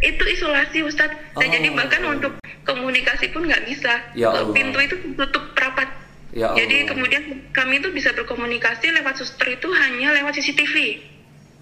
Itu 0.00 0.24
isolasi 0.24 0.80
Ustadz. 0.84 1.36
Oh, 1.36 1.40
nah, 1.44 1.48
jadi 1.48 1.68
bahkan 1.76 2.00
oh. 2.08 2.16
untuk 2.16 2.32
komunikasi 2.64 3.28
pun 3.30 3.44
nggak 3.44 3.68
bisa. 3.68 3.92
Ya 4.16 4.32
Allah. 4.32 4.56
Pintu 4.56 4.80
itu 4.80 4.96
tutup 5.20 5.52
rapat. 5.52 6.03
Ya 6.34 6.50
Allah. 6.50 6.66
Jadi 6.66 6.76
kemudian 6.90 7.24
kami 7.54 7.78
itu 7.78 7.94
bisa 7.94 8.10
berkomunikasi 8.10 8.90
lewat 8.90 9.22
suster 9.22 9.54
itu 9.54 9.70
hanya 9.70 10.10
lewat 10.18 10.34
CCTV. 10.34 10.98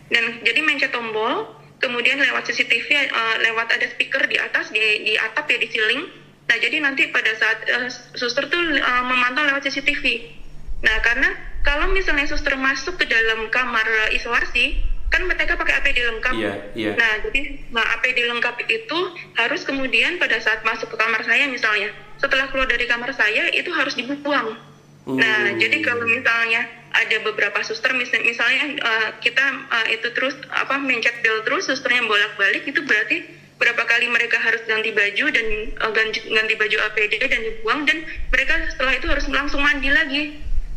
Dan 0.08 0.40
jadi 0.40 0.60
mencet 0.64 0.90
tombol, 0.92 1.52
kemudian 1.76 2.16
lewat 2.16 2.48
CCTV 2.48 2.88
uh, 2.88 3.00
eh, 3.12 3.36
lewat 3.52 3.68
ada 3.76 3.86
speaker 3.92 4.24
di 4.24 4.40
atas 4.40 4.72
di 4.72 4.80
di 5.06 5.14
atap 5.20 5.44
ya 5.52 5.60
di 5.60 5.68
ceiling. 5.68 6.02
Nah, 6.48 6.56
jadi 6.58 6.80
nanti 6.80 7.08
pada 7.12 7.32
saat 7.36 7.64
uh, 7.68 7.88
suster 8.16 8.48
tuh 8.48 8.60
uh, 8.80 9.04
memantau 9.04 9.44
lewat 9.44 9.68
CCTV 9.68 10.40
Nah, 10.82 10.96
karena 11.00 11.30
kalau 11.62 11.94
misalnya 11.94 12.26
suster 12.26 12.58
masuk 12.58 12.98
ke 12.98 13.06
dalam 13.06 13.46
kamar 13.54 13.86
isolasi, 14.10 14.82
kan 15.08 15.22
mereka 15.30 15.54
pakai 15.54 15.78
APD 15.78 15.98
lengkap. 16.02 16.34
Yeah, 16.34 16.56
yeah. 16.74 16.94
Nah, 16.98 17.22
jadi 17.22 17.70
nah 17.70 17.86
APD 17.98 18.26
lengkap 18.26 18.66
itu 18.66 18.98
harus 19.38 19.62
kemudian 19.62 20.18
pada 20.18 20.42
saat 20.42 20.66
masuk 20.66 20.90
ke 20.90 20.96
kamar 20.98 21.22
saya 21.22 21.46
misalnya, 21.46 21.94
setelah 22.22 22.46
keluar 22.54 22.70
dari 22.70 22.86
kamar 22.86 23.10
saya 23.12 23.50
itu 23.50 23.74
harus 23.74 23.98
dibuang. 23.98 24.54
Mm. 25.02 25.18
Nah, 25.18 25.58
jadi 25.58 25.82
kalau 25.82 26.06
misalnya 26.06 26.62
ada 26.94 27.16
beberapa 27.26 27.58
suster 27.66 27.90
misalnya, 27.90 28.22
misalnya 28.30 28.64
uh, 28.78 29.08
kita 29.18 29.42
uh, 29.66 29.86
itu 29.90 30.06
terus 30.14 30.38
apa 30.54 30.78
mencet 30.78 31.18
bel 31.26 31.42
terus 31.42 31.66
susternya 31.66 32.06
bolak-balik 32.06 32.62
itu 32.62 32.78
berarti 32.86 33.26
berapa 33.58 33.82
kali 33.82 34.06
mereka 34.06 34.38
harus 34.38 34.62
ganti 34.70 34.94
baju 34.94 35.24
dan 35.34 35.46
uh, 35.82 35.90
ganti, 35.90 36.22
ganti 36.30 36.54
baju 36.54 36.76
APD 36.86 37.18
dan 37.18 37.40
dibuang 37.42 37.82
dan 37.82 38.06
mereka 38.30 38.54
setelah 38.70 38.94
itu 38.94 39.06
harus 39.10 39.26
langsung 39.26 39.58
mandi 39.58 39.90
lagi 39.90 40.22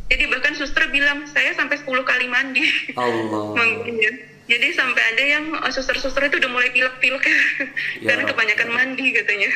jadi 0.06 0.24
bahkan 0.30 0.54
suster 0.54 0.86
bilang 0.94 1.26
saya 1.26 1.58
sampai 1.58 1.82
10 1.82 1.90
kali 2.06 2.30
mandi. 2.30 2.62
Allah. 2.94 3.58
Jadi 4.46 4.78
sampai 4.78 5.02
ada 5.02 5.24
yang 5.26 5.46
suster-suster 5.74 6.30
itu 6.30 6.38
udah 6.38 6.52
mulai 6.54 6.70
pilek-pilek 6.70 7.26
ya. 8.06 8.14
karena 8.14 8.30
kebanyakan 8.30 8.70
mandi 8.70 9.10
katanya. 9.10 9.50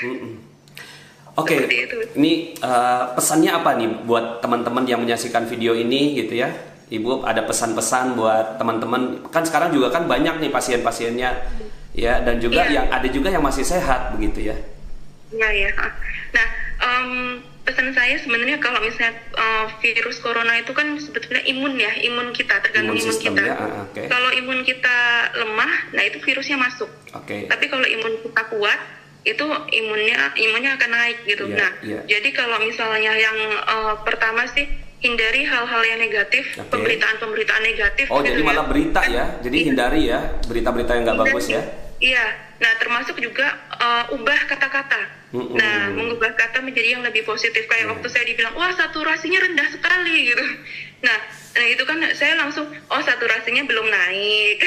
Oke, 1.40 1.56
okay. 1.56 1.88
ini 2.20 2.52
uh, 2.60 3.16
pesannya 3.16 3.52
apa 3.56 3.80
nih 3.80 4.04
buat 4.04 4.44
teman-teman 4.44 4.84
yang 4.84 5.00
menyaksikan 5.00 5.48
video 5.48 5.72
ini 5.72 6.20
gitu 6.20 6.36
ya? 6.36 6.52
Ibu 6.92 7.24
ada 7.24 7.48
pesan-pesan 7.48 8.20
buat 8.20 8.60
teman-teman 8.60 9.24
kan 9.32 9.48
sekarang 9.48 9.72
juga 9.72 9.94
kan 9.94 10.10
banyak 10.10 10.42
nih 10.42 10.52
pasien-pasiennya 10.52 11.30
ya 11.96 12.20
dan 12.26 12.42
juga 12.42 12.66
ya. 12.66 12.82
yang 12.82 12.86
ada 12.92 13.08
juga 13.08 13.30
yang 13.32 13.46
masih 13.46 13.64
sehat 13.64 14.20
begitu 14.20 14.52
ya? 14.52 14.58
Iya 15.32 15.50
ya. 15.54 15.72
Nah, 16.34 16.48
um, 16.82 17.12
pesan 17.64 17.94
saya 17.94 18.18
sebenarnya 18.18 18.58
kalau 18.58 18.82
misalnya 18.82 19.14
uh, 19.38 19.70
virus 19.78 20.18
corona 20.20 20.58
itu 20.58 20.74
kan 20.74 20.98
sebetulnya 20.98 21.46
imun 21.46 21.78
ya, 21.78 21.94
imun 22.10 22.34
kita 22.34 22.58
tergantung 22.66 22.98
imun, 22.98 23.06
imun 23.06 23.22
kita. 23.22 23.42
Ya? 23.46 23.56
Ah, 23.56 23.86
okay. 23.86 24.06
Kalau 24.10 24.30
imun 24.34 24.60
kita 24.66 24.98
lemah, 25.38 25.74
nah 25.94 26.02
itu 26.02 26.18
virusnya 26.26 26.58
masuk. 26.58 26.90
Okay. 27.14 27.46
Tapi 27.46 27.66
kalau 27.70 27.86
imun 27.86 28.26
kita 28.26 28.42
kuat, 28.50 28.99
itu 29.30 29.46
imunnya 29.78 30.34
imunnya 30.42 30.72
akan 30.76 30.90
naik 30.90 31.18
gitu. 31.30 31.46
Yeah, 31.46 31.60
nah, 31.62 31.72
yeah. 31.86 32.04
jadi 32.10 32.30
kalau 32.34 32.58
misalnya 32.66 33.14
yang 33.14 33.38
uh, 33.70 33.94
pertama 34.02 34.50
sih 34.50 34.66
hindari 35.00 35.48
hal-hal 35.48 35.82
yang 35.86 36.00
negatif, 36.02 36.44
okay. 36.58 36.68
pemberitaan-pemberitaan 36.68 37.64
negatif. 37.64 38.06
Oh, 38.12 38.20
gitu 38.20 38.36
jadi 38.36 38.42
ya. 38.44 38.48
malah 38.52 38.66
berita 38.68 39.02
ya. 39.08 39.26
Jadi 39.40 39.58
iya. 39.62 39.66
hindari 39.72 40.02
ya 40.12 40.20
berita-berita 40.44 40.92
yang 40.98 41.04
nggak 41.08 41.20
bagus 41.30 41.46
ya. 41.48 41.62
Iya. 42.00 42.26
Nah, 42.60 42.72
termasuk 42.76 43.16
juga 43.24 43.56
uh, 43.80 44.16
ubah 44.20 44.40
kata-kata 44.52 45.20
Mm-hmm. 45.30 45.56
Nah, 45.62 45.94
mengubah 45.94 46.34
kata 46.34 46.58
menjadi 46.66 46.98
yang 46.98 47.06
lebih 47.06 47.22
positif. 47.22 47.70
Kayak 47.70 47.86
mm. 47.86 47.92
waktu 47.94 48.08
saya 48.10 48.26
dibilang, 48.26 48.58
wah 48.58 48.74
saturasinya 48.74 49.46
rendah 49.46 49.68
sekali 49.70 50.34
gitu. 50.34 50.46
Nah, 51.70 51.78
itu 51.78 51.86
kan 51.86 52.02
saya 52.18 52.34
langsung, 52.34 52.66
oh 52.66 53.02
saturasinya 53.06 53.62
belum 53.62 53.94
naik. 53.94 54.58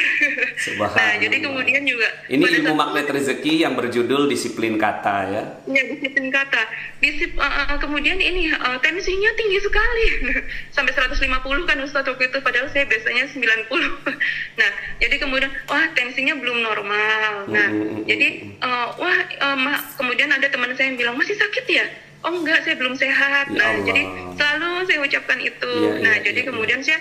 nah, 0.79 1.19
jadi 1.19 1.35
kemudian 1.43 1.83
juga. 1.83 2.07
Ini 2.31 2.63
ilmu 2.63 2.79
magnet 2.79 3.11
rezeki 3.11 3.67
yang 3.67 3.75
berjudul 3.75 4.31
disiplin 4.31 4.79
kata 4.79 5.17
ya? 5.27 5.43
Ya, 5.67 5.83
disiplin 5.83 6.31
kata. 6.31 6.63
Disip, 7.03 7.35
uh, 7.35 7.75
uh, 7.75 7.79
kemudian 7.83 8.23
ini 8.23 8.55
uh, 8.55 8.79
tensinya 8.79 9.35
tinggi 9.35 9.59
sekali, 9.59 10.07
sampai 10.79 10.95
150 10.95 11.27
kan 11.67 11.83
Ustadz 11.83 12.07
waktu 12.07 12.31
itu, 12.31 12.39
padahal 12.39 12.71
saya 12.71 12.87
biasanya 12.87 13.27
90. 13.35 13.67
nah, 14.63 14.71
jadi 15.03 15.19
kemudian, 15.19 15.51
wah 15.67 15.91
tensinya 15.99 16.39
belum 16.39 16.63
normal. 16.63 17.51
Nah, 17.51 17.67
mm-hmm. 17.67 18.07
jadi 18.07 18.29
uh, 18.63 18.95
wah 18.95 19.19
uh, 19.43 19.59
kemudian 19.99 20.31
ada 20.31 20.47
teman 20.47 20.71
saya 20.79 20.95
yang 20.95 21.03
bilang 21.03 21.19
masih 21.19 21.35
sakit 21.35 21.67
ya 21.67 22.12
oh 22.23 22.33
enggak 22.33 22.63
saya 22.65 22.75
belum 22.79 22.95
sehat 22.95 23.51
ya 23.51 23.59
nah 23.59 23.73
jadi 23.83 24.03
selalu 24.39 24.71
saya 24.89 24.99
ucapkan 25.03 25.39
itu 25.43 25.73
ya, 25.73 25.93
nah 26.03 26.15
ya, 26.19 26.25
jadi 26.31 26.41
ya, 26.43 26.47
kemudian 26.51 26.81
saya 26.81 26.99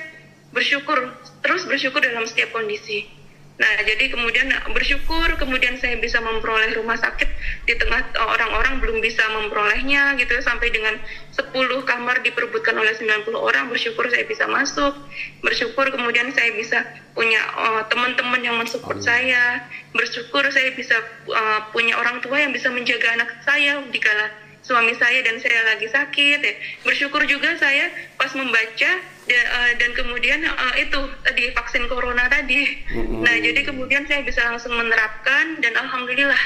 bersyukur 0.52 0.98
terus 1.42 1.64
bersyukur 1.66 2.04
dalam 2.04 2.28
setiap 2.28 2.52
kondisi 2.52 3.22
Nah, 3.62 3.78
jadi 3.86 4.10
kemudian 4.10 4.50
bersyukur, 4.74 5.38
kemudian 5.38 5.78
saya 5.78 5.94
bisa 6.02 6.18
memperoleh 6.18 6.74
rumah 6.82 6.98
sakit 6.98 7.30
di 7.70 7.78
tengah 7.78 8.02
eh, 8.10 8.28
orang-orang 8.34 8.82
belum 8.82 8.98
bisa 9.06 9.22
memperolehnya 9.30 10.18
gitu 10.18 10.34
sampai 10.42 10.74
dengan 10.74 10.98
10 11.30 11.54
kamar 11.86 12.26
diperebutkan 12.26 12.74
oleh 12.74 12.90
90 12.98 13.30
orang, 13.38 13.70
bersyukur 13.70 14.10
saya 14.10 14.26
bisa 14.26 14.50
masuk. 14.50 14.98
Bersyukur 15.46 15.94
kemudian 15.94 16.34
saya 16.34 16.58
bisa 16.58 16.82
punya 17.14 17.38
uh, 17.54 17.86
teman-teman 17.86 18.42
yang 18.42 18.58
mensupport 18.58 18.98
oh. 18.98 19.04
saya. 19.06 19.70
Bersyukur 19.94 20.42
saya 20.50 20.74
bisa 20.74 20.98
uh, 21.30 21.70
punya 21.70 22.02
orang 22.02 22.18
tua 22.26 22.42
yang 22.42 22.50
bisa 22.50 22.74
menjaga 22.74 23.14
anak 23.14 23.30
saya 23.46 23.78
dikala 23.94 24.41
suami 24.62 24.94
saya 24.98 25.26
dan 25.26 25.42
saya 25.42 25.66
lagi 25.74 25.90
sakit 25.90 26.40
ya. 26.40 26.54
Bersyukur 26.86 27.26
juga 27.26 27.58
saya 27.58 27.90
pas 28.16 28.32
membaca 28.38 28.92
dan, 29.28 29.44
uh, 29.46 29.68
eh, 29.68 29.72
dan 29.78 29.92
kemudian 29.94 30.40
uh, 30.46 30.76
itu 30.78 31.00
tadi 31.26 31.44
vaksin 31.54 31.86
corona 31.90 32.30
tadi. 32.30 32.66
Mm-hmm. 32.94 33.22
Nah, 33.22 33.36
jadi 33.38 33.62
kemudian 33.66 34.04
saya 34.06 34.22
bisa 34.26 34.46
langsung 34.48 34.74
menerapkan 34.78 35.60
dan 35.60 35.74
alhamdulillah 35.78 36.42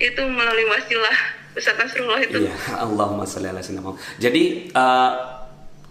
itu 0.00 0.22
melalui 0.26 0.66
wasilah 0.66 1.16
Ustaz 1.52 1.76
Nasrullah 1.76 2.20
itu. 2.24 2.48
Iya, 2.48 2.56
Allahumma 2.80 3.28
sholli 3.28 3.52
ala 3.52 3.60
Jadi 4.16 4.72
uh, 4.72 5.12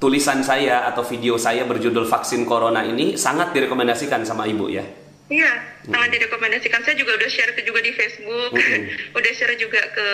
tulisan 0.02 0.42
saya 0.42 0.90
atau 0.90 1.06
video 1.06 1.38
saya 1.38 1.62
berjudul 1.70 2.10
vaksin 2.10 2.42
corona 2.50 2.82
ini 2.82 3.14
sangat 3.14 3.54
direkomendasikan 3.54 4.26
sama 4.26 4.50
Ibu 4.50 4.66
ya. 4.74 5.01
Iya, 5.32 5.52
hmm. 5.88 5.96
sangat 5.96 6.10
direkomendasikan. 6.12 6.84
Saya 6.84 7.00
juga 7.00 7.16
udah 7.16 7.30
share 7.32 7.56
ke 7.56 7.64
juga 7.64 7.80
di 7.80 7.96
Facebook, 7.96 8.52
hmm. 8.52 9.16
udah 9.18 9.32
share 9.32 9.56
juga 9.56 9.80
ke 9.80 10.08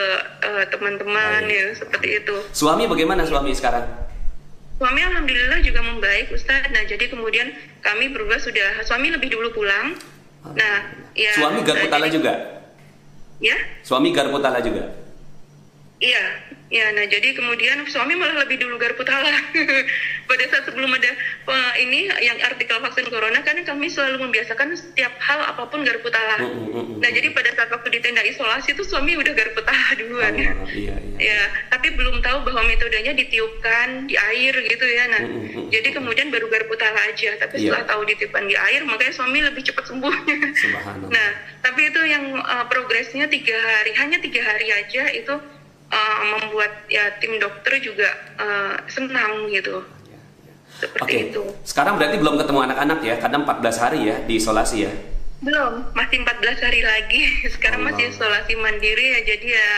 uh, 0.46 0.64
teman-teman 0.70 1.42
ya 1.50 1.74
seperti 1.74 2.22
itu. 2.22 2.38
Suami 2.54 2.86
bagaimana 2.86 3.26
suami 3.26 3.50
sekarang? 3.58 3.82
Suami 4.78 5.02
alhamdulillah 5.02 5.58
juga 5.66 5.82
membaik 5.82 6.30
Ustaz. 6.30 6.70
Nah, 6.70 6.86
jadi 6.86 7.10
kemudian 7.10 7.50
kami 7.82 8.14
berubah 8.14 8.38
sudah 8.38 8.86
suami 8.86 9.10
lebih 9.10 9.34
dulu 9.34 9.58
pulang. 9.58 9.98
Nah, 10.54 10.76
ya 11.18 11.34
Suami 11.34 11.66
Garputala 11.66 12.08
juga? 12.14 12.34
Ya? 13.42 13.58
Suami 13.82 14.14
Garputala 14.14 14.62
juga? 14.62 15.07
Iya, 15.98 16.26
Ya, 16.68 16.92
nah 16.92 17.08
jadi 17.08 17.32
kemudian 17.32 17.80
suami 17.88 18.20
malah 18.20 18.44
lebih 18.44 18.60
dulu 18.60 18.76
garpu 18.76 19.08
tala. 19.08 19.32
Pada 20.30 20.44
saat 20.52 20.68
sebelum 20.68 20.92
ada 20.92 21.12
uh, 21.48 21.74
ini 21.80 22.12
yang 22.20 22.36
artikel 22.44 22.84
vaksin 22.84 23.08
corona 23.08 23.40
kan 23.40 23.56
kami 23.64 23.88
selalu 23.88 24.28
membiasakan 24.28 24.76
setiap 24.76 25.16
hal 25.24 25.48
apa 25.48 25.64
pun 25.72 25.88
garpu 25.88 26.12
tala. 26.12 26.44
Mm, 26.44 26.52
mm, 26.52 26.72
mm, 26.76 26.98
nah 27.00 27.08
jadi 27.08 27.32
pada 27.32 27.56
saat 27.56 27.72
waktu 27.72 27.88
di 27.88 28.00
tenda 28.04 28.20
isolasi 28.20 28.76
itu 28.76 28.84
suami 28.84 29.16
udah 29.16 29.32
garpu 29.32 29.64
tala 29.64 29.96
duluan. 29.96 30.36
Oh, 30.36 30.44
ya. 30.44 30.52
Iya, 30.76 30.96
iya. 31.00 31.18
Ya, 31.24 31.42
tapi 31.72 31.96
belum 31.96 32.20
tahu 32.20 32.44
bahwa 32.44 32.68
metodenya 32.68 33.16
ditiupkan 33.16 34.12
di 34.12 34.20
air 34.20 34.60
gitu 34.60 34.86
ya. 34.92 35.08
Nah, 35.08 35.24
jadi 35.72 35.96
kemudian 35.96 36.36
baru 36.36 36.52
garpu 36.52 36.76
tala 36.76 37.00
aja. 37.08 37.32
Tapi 37.40 37.64
yeah. 37.64 37.80
setelah 37.80 37.96
tahu 37.96 38.04
ditiupkan 38.12 38.44
di 38.44 38.60
air, 38.60 38.84
makanya 38.84 39.16
suami 39.16 39.40
lebih 39.40 39.64
cepat 39.64 39.88
sembuhnya. 39.88 40.36
Nah, 41.08 41.30
tapi 41.64 41.88
itu 41.88 42.02
yang 42.04 42.36
uh, 42.36 42.66
progresnya 42.68 43.32
tiga 43.32 43.56
hari, 43.56 43.96
hanya 43.96 44.20
tiga 44.20 44.44
hari 44.44 44.68
aja 44.68 45.08
itu 45.16 45.34
uh, 45.92 46.20
membuat 46.36 46.88
ya 46.92 47.16
tim 47.20 47.40
dokter 47.40 47.80
juga 47.80 48.10
uh, 48.40 48.76
senang 48.92 49.48
gitu. 49.52 49.84
Seperti 50.78 51.10
okay. 51.10 51.22
itu. 51.34 51.42
Sekarang 51.66 51.98
berarti 51.98 52.22
belum 52.22 52.38
ketemu 52.38 52.60
anak-anak 52.70 53.00
ya, 53.02 53.16
karena 53.18 53.38
14 53.42 53.82
hari 53.82 54.00
ya 54.06 54.16
di 54.30 54.34
isolasi 54.38 54.78
ya? 54.86 54.94
Belum, 55.38 55.86
masih 55.94 56.22
14 56.22 56.66
hari 56.66 56.82
lagi. 56.86 57.22
Sekarang 57.54 57.82
Allah. 57.82 57.98
masih 57.98 58.14
isolasi 58.14 58.54
mandiri 58.58 59.06
ya, 59.18 59.20
jadi 59.26 59.48
ya 59.58 59.70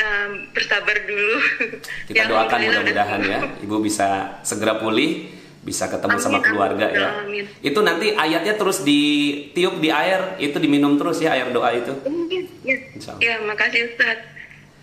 um, 0.00 0.30
bersabar 0.56 0.96
dulu. 1.04 1.36
Kita 2.08 2.24
ya, 2.24 2.24
doakan 2.28 2.58
mudah-mudahan 2.64 3.20
ya, 3.24 3.40
Ibu 3.68 3.76
bisa 3.84 4.40
segera 4.48 4.80
pulih, 4.80 5.28
bisa 5.60 5.92
ketemu 5.92 6.16
amin, 6.16 6.24
sama 6.24 6.38
keluarga 6.40 6.86
amin, 6.88 7.00
ya. 7.00 7.08
Amin. 7.20 7.44
Itu 7.60 7.80
nanti 7.84 8.16
ayatnya 8.16 8.56
terus 8.56 8.80
ditiup 8.80 9.76
di 9.76 9.92
air, 9.92 10.40
itu 10.40 10.56
diminum 10.56 10.96
terus 10.96 11.20
ya 11.20 11.36
air 11.36 11.52
doa 11.52 11.68
itu. 11.76 11.92
Iya, 12.08 12.40
ya, 12.64 12.76
ya 13.20 13.34
makasih 13.44 13.92
Ustaz. 13.92 14.35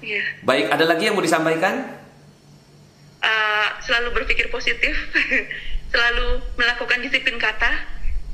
Yeah. 0.04 0.28
Baik, 0.44 0.68
ada 0.68 0.84
lagi 0.84 1.08
yang 1.08 1.16
mau 1.16 1.24
disampaikan? 1.24 1.88
Uh, 3.24 3.68
selalu 3.88 4.20
berpikir 4.20 4.52
positif, 4.52 4.92
selalu 5.96 6.44
melakukan 6.60 7.00
disiplin 7.00 7.40
kata, 7.40 7.72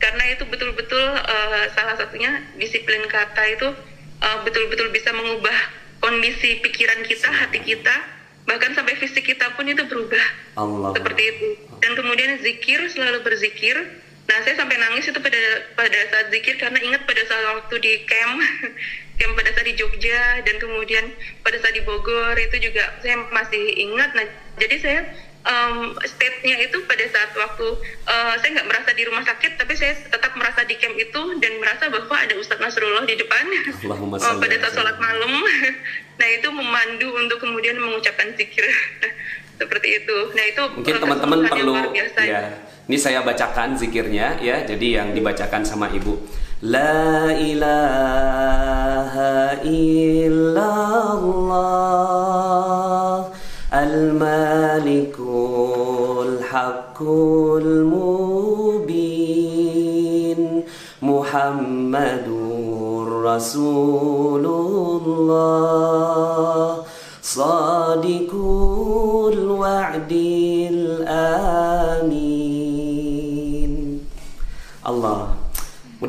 karena 0.01 0.23
itu 0.33 0.49
betul-betul 0.49 1.05
uh, 1.13 1.69
salah 1.77 1.93
satunya 1.93 2.41
disiplin 2.57 3.05
kata 3.05 3.43
itu 3.53 3.69
uh, 4.17 4.37
betul-betul 4.41 4.89
bisa 4.89 5.13
mengubah 5.13 5.53
kondisi 6.01 6.57
pikiran 6.65 7.05
kita, 7.05 7.29
hati 7.29 7.61
kita, 7.61 7.95
bahkan 8.49 8.73
sampai 8.73 8.97
fisik 8.97 9.29
kita 9.29 9.53
pun 9.53 9.69
itu 9.69 9.85
berubah 9.85 10.25
Allah. 10.57 10.97
seperti 10.97 11.21
itu. 11.21 11.47
Dan 11.85 11.93
kemudian 11.93 12.39
zikir 12.41 12.81
selalu 12.89 13.21
berzikir. 13.21 13.77
Nah 14.25 14.37
saya 14.45 14.57
sampai 14.57 14.77
nangis 14.77 15.09
itu 15.09 15.19
pada 15.21 15.41
pada 15.73 15.99
saat 16.09 16.33
zikir 16.33 16.57
karena 16.57 16.79
ingat 16.81 17.01
pada 17.05 17.21
saat 17.29 17.45
waktu 17.61 17.75
di 17.81 17.93
camp, 18.09 18.37
camp 19.19 19.35
pada 19.35 19.51
saat 19.51 19.67
di 19.67 19.75
Jogja 19.75 20.39
dan 20.47 20.55
kemudian 20.57 21.11
pada 21.43 21.59
saat 21.59 21.75
di 21.75 21.83
Bogor 21.83 22.33
itu 22.39 22.57
juga 22.63 22.95
saya 23.03 23.19
masih 23.29 23.63
ingat. 23.75 24.15
Nah 24.15 24.25
jadi 24.55 24.75
saya 24.79 24.99
um, 25.45 25.95
state-nya 26.03 26.55
itu 26.63 26.77
pada 26.87 27.05
saat 27.11 27.31
waktu 27.35 27.67
uh, 28.07 28.33
saya 28.39 28.49
nggak 28.59 28.69
merasa 28.71 28.89
di 28.95 29.03
rumah 29.07 29.23
sakit, 29.23 29.59
tapi 29.59 29.73
saya 29.75 29.93
tetap 29.95 30.33
merasa 30.35 30.63
di 30.65 30.75
camp 30.79 30.95
itu 30.95 31.21
dan 31.39 31.51
merasa 31.59 31.87
bahwa 31.91 32.15
ada 32.15 32.33
Ustadz 32.35 32.63
Nasrullah 32.63 33.05
di 33.05 33.15
depan 33.19 33.45
uh, 33.91 34.35
pada 34.43 34.55
saat 34.59 34.73
sholat 34.73 34.97
malam. 34.97 35.31
nah 36.19 36.27
itu 36.27 36.47
memandu 36.51 37.07
untuk 37.15 37.39
kemudian 37.39 37.79
mengucapkan 37.79 38.35
zikir 38.35 38.65
seperti 39.59 40.03
itu. 40.03 40.17
Nah 40.35 40.43
itu 40.47 40.63
mungkin 40.75 40.95
teman-teman 40.99 41.39
perlu 41.47 41.73
ya. 42.23 42.43
Ini 42.89 42.97
saya 42.97 43.21
bacakan 43.21 43.77
zikirnya 43.77 44.41
ya. 44.41 44.65
Jadi 44.65 44.97
yang 44.97 45.13
dibacakan 45.13 45.61
sama 45.61 45.93
ibu. 45.93 46.17
لا 46.63 47.25
إله 47.25 49.15
إلا 49.63 50.73
الله 51.13 51.79
الملك 53.73 55.15
الحق 56.27 57.03
المبين. 57.03 58.23
محمد 61.01 62.27
رسول 63.23 64.45
الله. 65.05 66.75
صادق 67.21 68.35
الوعد. 69.33 70.13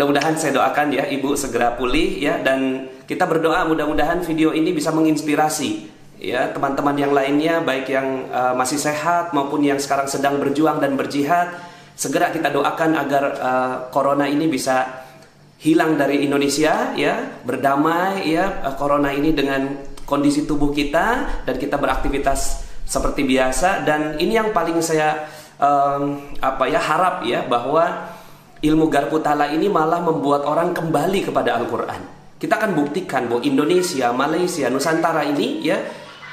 Mudah-mudahan 0.00 0.32
saya 0.40 0.56
doakan 0.56 0.96
ya 0.96 1.04
Ibu 1.12 1.36
segera 1.36 1.76
pulih 1.76 2.24
ya. 2.24 2.40
Dan 2.40 2.88
kita 3.04 3.28
berdoa 3.28 3.68
mudah-mudahan 3.68 4.24
video 4.24 4.56
ini 4.56 4.72
bisa 4.72 4.88
menginspirasi 4.96 5.92
ya 6.16 6.48
teman-teman 6.56 6.96
yang 6.96 7.12
lainnya 7.12 7.60
baik 7.60 7.84
yang 7.92 8.24
uh, 8.32 8.56
masih 8.56 8.80
sehat 8.80 9.36
maupun 9.36 9.60
yang 9.60 9.76
sekarang 9.76 10.08
sedang 10.08 10.40
berjuang 10.40 10.80
dan 10.80 10.96
berjihad. 10.96 11.52
Segera 12.00 12.32
kita 12.32 12.48
doakan 12.48 12.96
agar 12.96 13.24
uh, 13.44 13.74
corona 13.92 14.24
ini 14.24 14.48
bisa 14.48 15.04
hilang 15.60 16.00
dari 16.00 16.24
Indonesia 16.24 16.96
ya 16.96 17.36
berdamai 17.44 18.24
ya 18.24 18.64
uh, 18.64 18.80
corona 18.80 19.12
ini 19.12 19.36
dengan 19.36 19.84
kondisi 20.08 20.48
tubuh 20.48 20.72
kita 20.72 21.44
dan 21.44 21.60
kita 21.60 21.76
beraktivitas 21.76 22.64
seperti 22.88 23.28
biasa. 23.28 23.84
Dan 23.84 24.16
ini 24.16 24.32
yang 24.32 24.48
paling 24.56 24.80
saya 24.80 25.28
um, 25.60 26.24
apa 26.40 26.72
ya 26.72 26.80
harap 26.80 27.20
ya 27.28 27.44
bahwa 27.44 28.16
ilmu 28.60 28.92
garpu 28.92 29.20
tala 29.24 29.48
ini 29.48 29.66
malah 29.72 30.04
membuat 30.04 30.44
orang 30.44 30.76
kembali 30.76 31.32
kepada 31.32 31.56
Al-Qur'an. 31.56 32.00
Kita 32.40 32.56
akan 32.56 32.72
buktikan 32.72 33.28
bahwa 33.28 33.44
Indonesia, 33.44 34.12
Malaysia, 34.16 34.68
Nusantara 34.72 35.24
ini 35.28 35.60
ya 35.60 35.76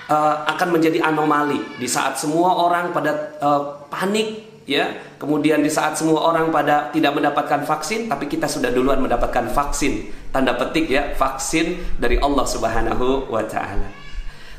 uh, 0.08 0.48
akan 0.48 0.80
menjadi 0.80 1.04
anomali. 1.04 1.60
Di 1.76 1.88
saat 1.88 2.16
semua 2.16 2.56
orang 2.64 2.96
pada 2.96 3.36
uh, 3.44 3.84
panik 3.92 4.48
ya 4.68 5.16
kemudian 5.16 5.64
di 5.64 5.72
saat 5.72 5.96
semua 5.96 6.28
orang 6.28 6.52
pada 6.52 6.92
tidak 6.92 7.16
mendapatkan 7.16 7.64
vaksin 7.64 8.12
tapi 8.12 8.28
kita 8.28 8.48
sudah 8.48 8.72
duluan 8.72 9.04
mendapatkan 9.04 9.52
vaksin. 9.52 10.12
Tanda 10.32 10.56
petik 10.56 10.88
ya 10.92 11.12
vaksin 11.16 12.00
dari 12.00 12.20
Allah 12.20 12.44
Subhanahu 12.48 13.32
wa 13.32 13.44
taala. 13.44 13.88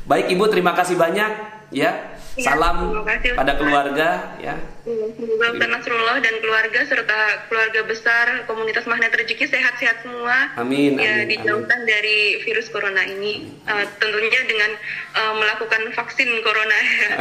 Baik 0.05 0.33
Ibu 0.33 0.49
terima 0.49 0.73
kasih 0.73 0.97
banyak 0.97 1.31
ya 1.73 2.17
Ya, 2.39 2.55
Salam 2.55 3.03
kasih, 3.03 3.35
pada 3.35 3.53
keluarga 3.59 4.31
ya. 4.39 4.55
Semoga 4.87 5.51
Ustaz 5.51 5.69
Nasrullah 5.75 6.23
dan 6.23 6.39
keluarga 6.39 6.87
serta 6.87 7.19
keluarga 7.51 7.83
besar 7.83 8.47
komunitas 8.47 8.87
Magnet 8.87 9.11
Rezeki 9.11 9.43
sehat-sehat 9.43 10.07
semua. 10.07 10.55
Amin. 10.55 10.95
Ya 10.95 11.27
amin, 11.27 11.35
dijauhkan 11.35 11.83
amin. 11.83 11.91
dari 11.91 12.39
virus 12.47 12.71
corona 12.71 13.03
ini. 13.03 13.51
Uh, 13.67 13.83
tentunya 13.99 14.41
dengan 14.47 14.71
uh, 15.19 15.33
melakukan 15.35 15.91
vaksin 15.91 16.31
corona 16.39 16.79
ya. 17.03 17.11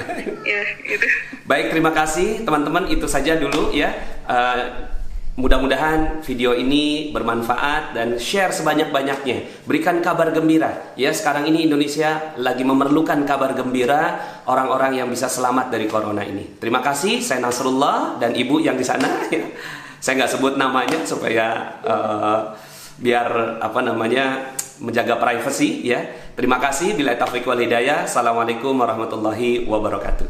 ya 0.46 0.62
itu. 0.86 1.06
Baik, 1.50 1.74
terima 1.74 1.90
kasih 1.90 2.46
teman-teman. 2.46 2.86
Itu 2.86 3.10
saja 3.10 3.34
dulu 3.34 3.74
ya. 3.74 3.98
Uh, 4.22 4.97
Mudah-mudahan 5.38 6.18
video 6.26 6.50
ini 6.50 7.14
bermanfaat 7.14 7.94
dan 7.94 8.18
share 8.18 8.50
sebanyak-banyaknya. 8.50 9.62
Berikan 9.70 10.02
kabar 10.02 10.34
gembira. 10.34 10.90
Ya, 10.98 11.14
sekarang 11.14 11.46
ini 11.46 11.62
Indonesia 11.62 12.34
lagi 12.34 12.66
memerlukan 12.66 13.22
kabar 13.22 13.54
gembira 13.54 14.18
orang-orang 14.50 14.98
yang 14.98 15.06
bisa 15.06 15.30
selamat 15.30 15.70
dari 15.70 15.86
corona 15.86 16.26
ini. 16.26 16.58
Terima 16.58 16.82
kasih, 16.82 17.22
saya 17.22 17.38
Nasrullah 17.38 18.18
dan 18.18 18.34
Ibu 18.34 18.58
yang 18.66 18.74
di 18.74 18.82
sana. 18.82 19.06
Ya. 19.30 19.46
Saya 20.02 20.14
nggak 20.14 20.30
sebut 20.38 20.54
namanya 20.54 21.02
supaya 21.02 21.74
uh, 21.82 22.54
biar 23.02 23.58
apa 23.58 23.82
namanya 23.82 24.54
menjaga 24.78 25.18
privasi 25.18 25.82
ya. 25.82 26.02
Terima 26.38 26.62
kasih. 26.62 26.94
Bila 26.94 27.18
taufiq 27.18 27.42
wal 27.42 27.58
hidayah. 27.58 28.06
Assalamualaikum 28.06 28.78
warahmatullahi 28.78 29.66
wabarakatuh. 29.66 30.26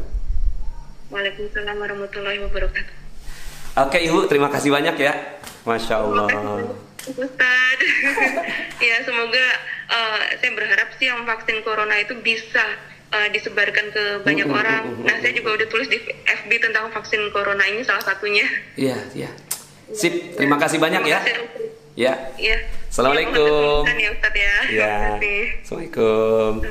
Waalaikumsalam 1.13 1.77
warahmatullahi 1.77 2.41
wabarakatuh. 2.49 3.08
Oke 3.79 4.03
Ibu, 4.03 4.27
terima 4.27 4.51
kasih 4.51 4.75
banyak 4.75 4.95
ya. 4.99 5.13
Masya 5.63 6.03
Allah. 6.03 6.27
Ustaz. 6.99 7.77
ya 8.91 8.95
semoga 9.07 9.45
uh, 9.87 10.21
saya 10.35 10.51
berharap 10.51 10.91
sih 10.99 11.07
yang 11.07 11.23
vaksin 11.23 11.63
corona 11.63 11.95
itu 11.95 12.11
bisa 12.19 12.75
uh, 13.15 13.27
disebarkan 13.31 13.87
ke 13.95 14.03
banyak 14.27 14.51
uh, 14.51 14.51
uh, 14.51 14.59
orang. 14.59 14.83
Nah 15.07 15.15
saya 15.23 15.31
juga 15.31 15.55
udah 15.55 15.67
tulis 15.71 15.87
di 15.87 15.95
FB 16.27 16.51
tentang 16.59 16.91
vaksin 16.91 17.31
corona 17.31 17.63
ini 17.71 17.79
salah 17.87 18.03
satunya. 18.03 18.43
Iya 18.75 18.99
iya. 19.15 19.31
Sip, 19.95 20.35
terima 20.35 20.59
kasih 20.59 20.77
banyak 20.77 20.99
terima 20.99 21.15
ya. 21.15 21.19
Kasih. 21.23 21.35
Ya. 21.95 22.13
Iya. 22.35 22.57
Assalamualaikum. 22.91 23.87
Ya, 23.87 24.09
Ustaz 24.11 24.35
ya. 24.35 24.55
Ya. 24.75 24.95
Assalamualaikum. 25.63 26.67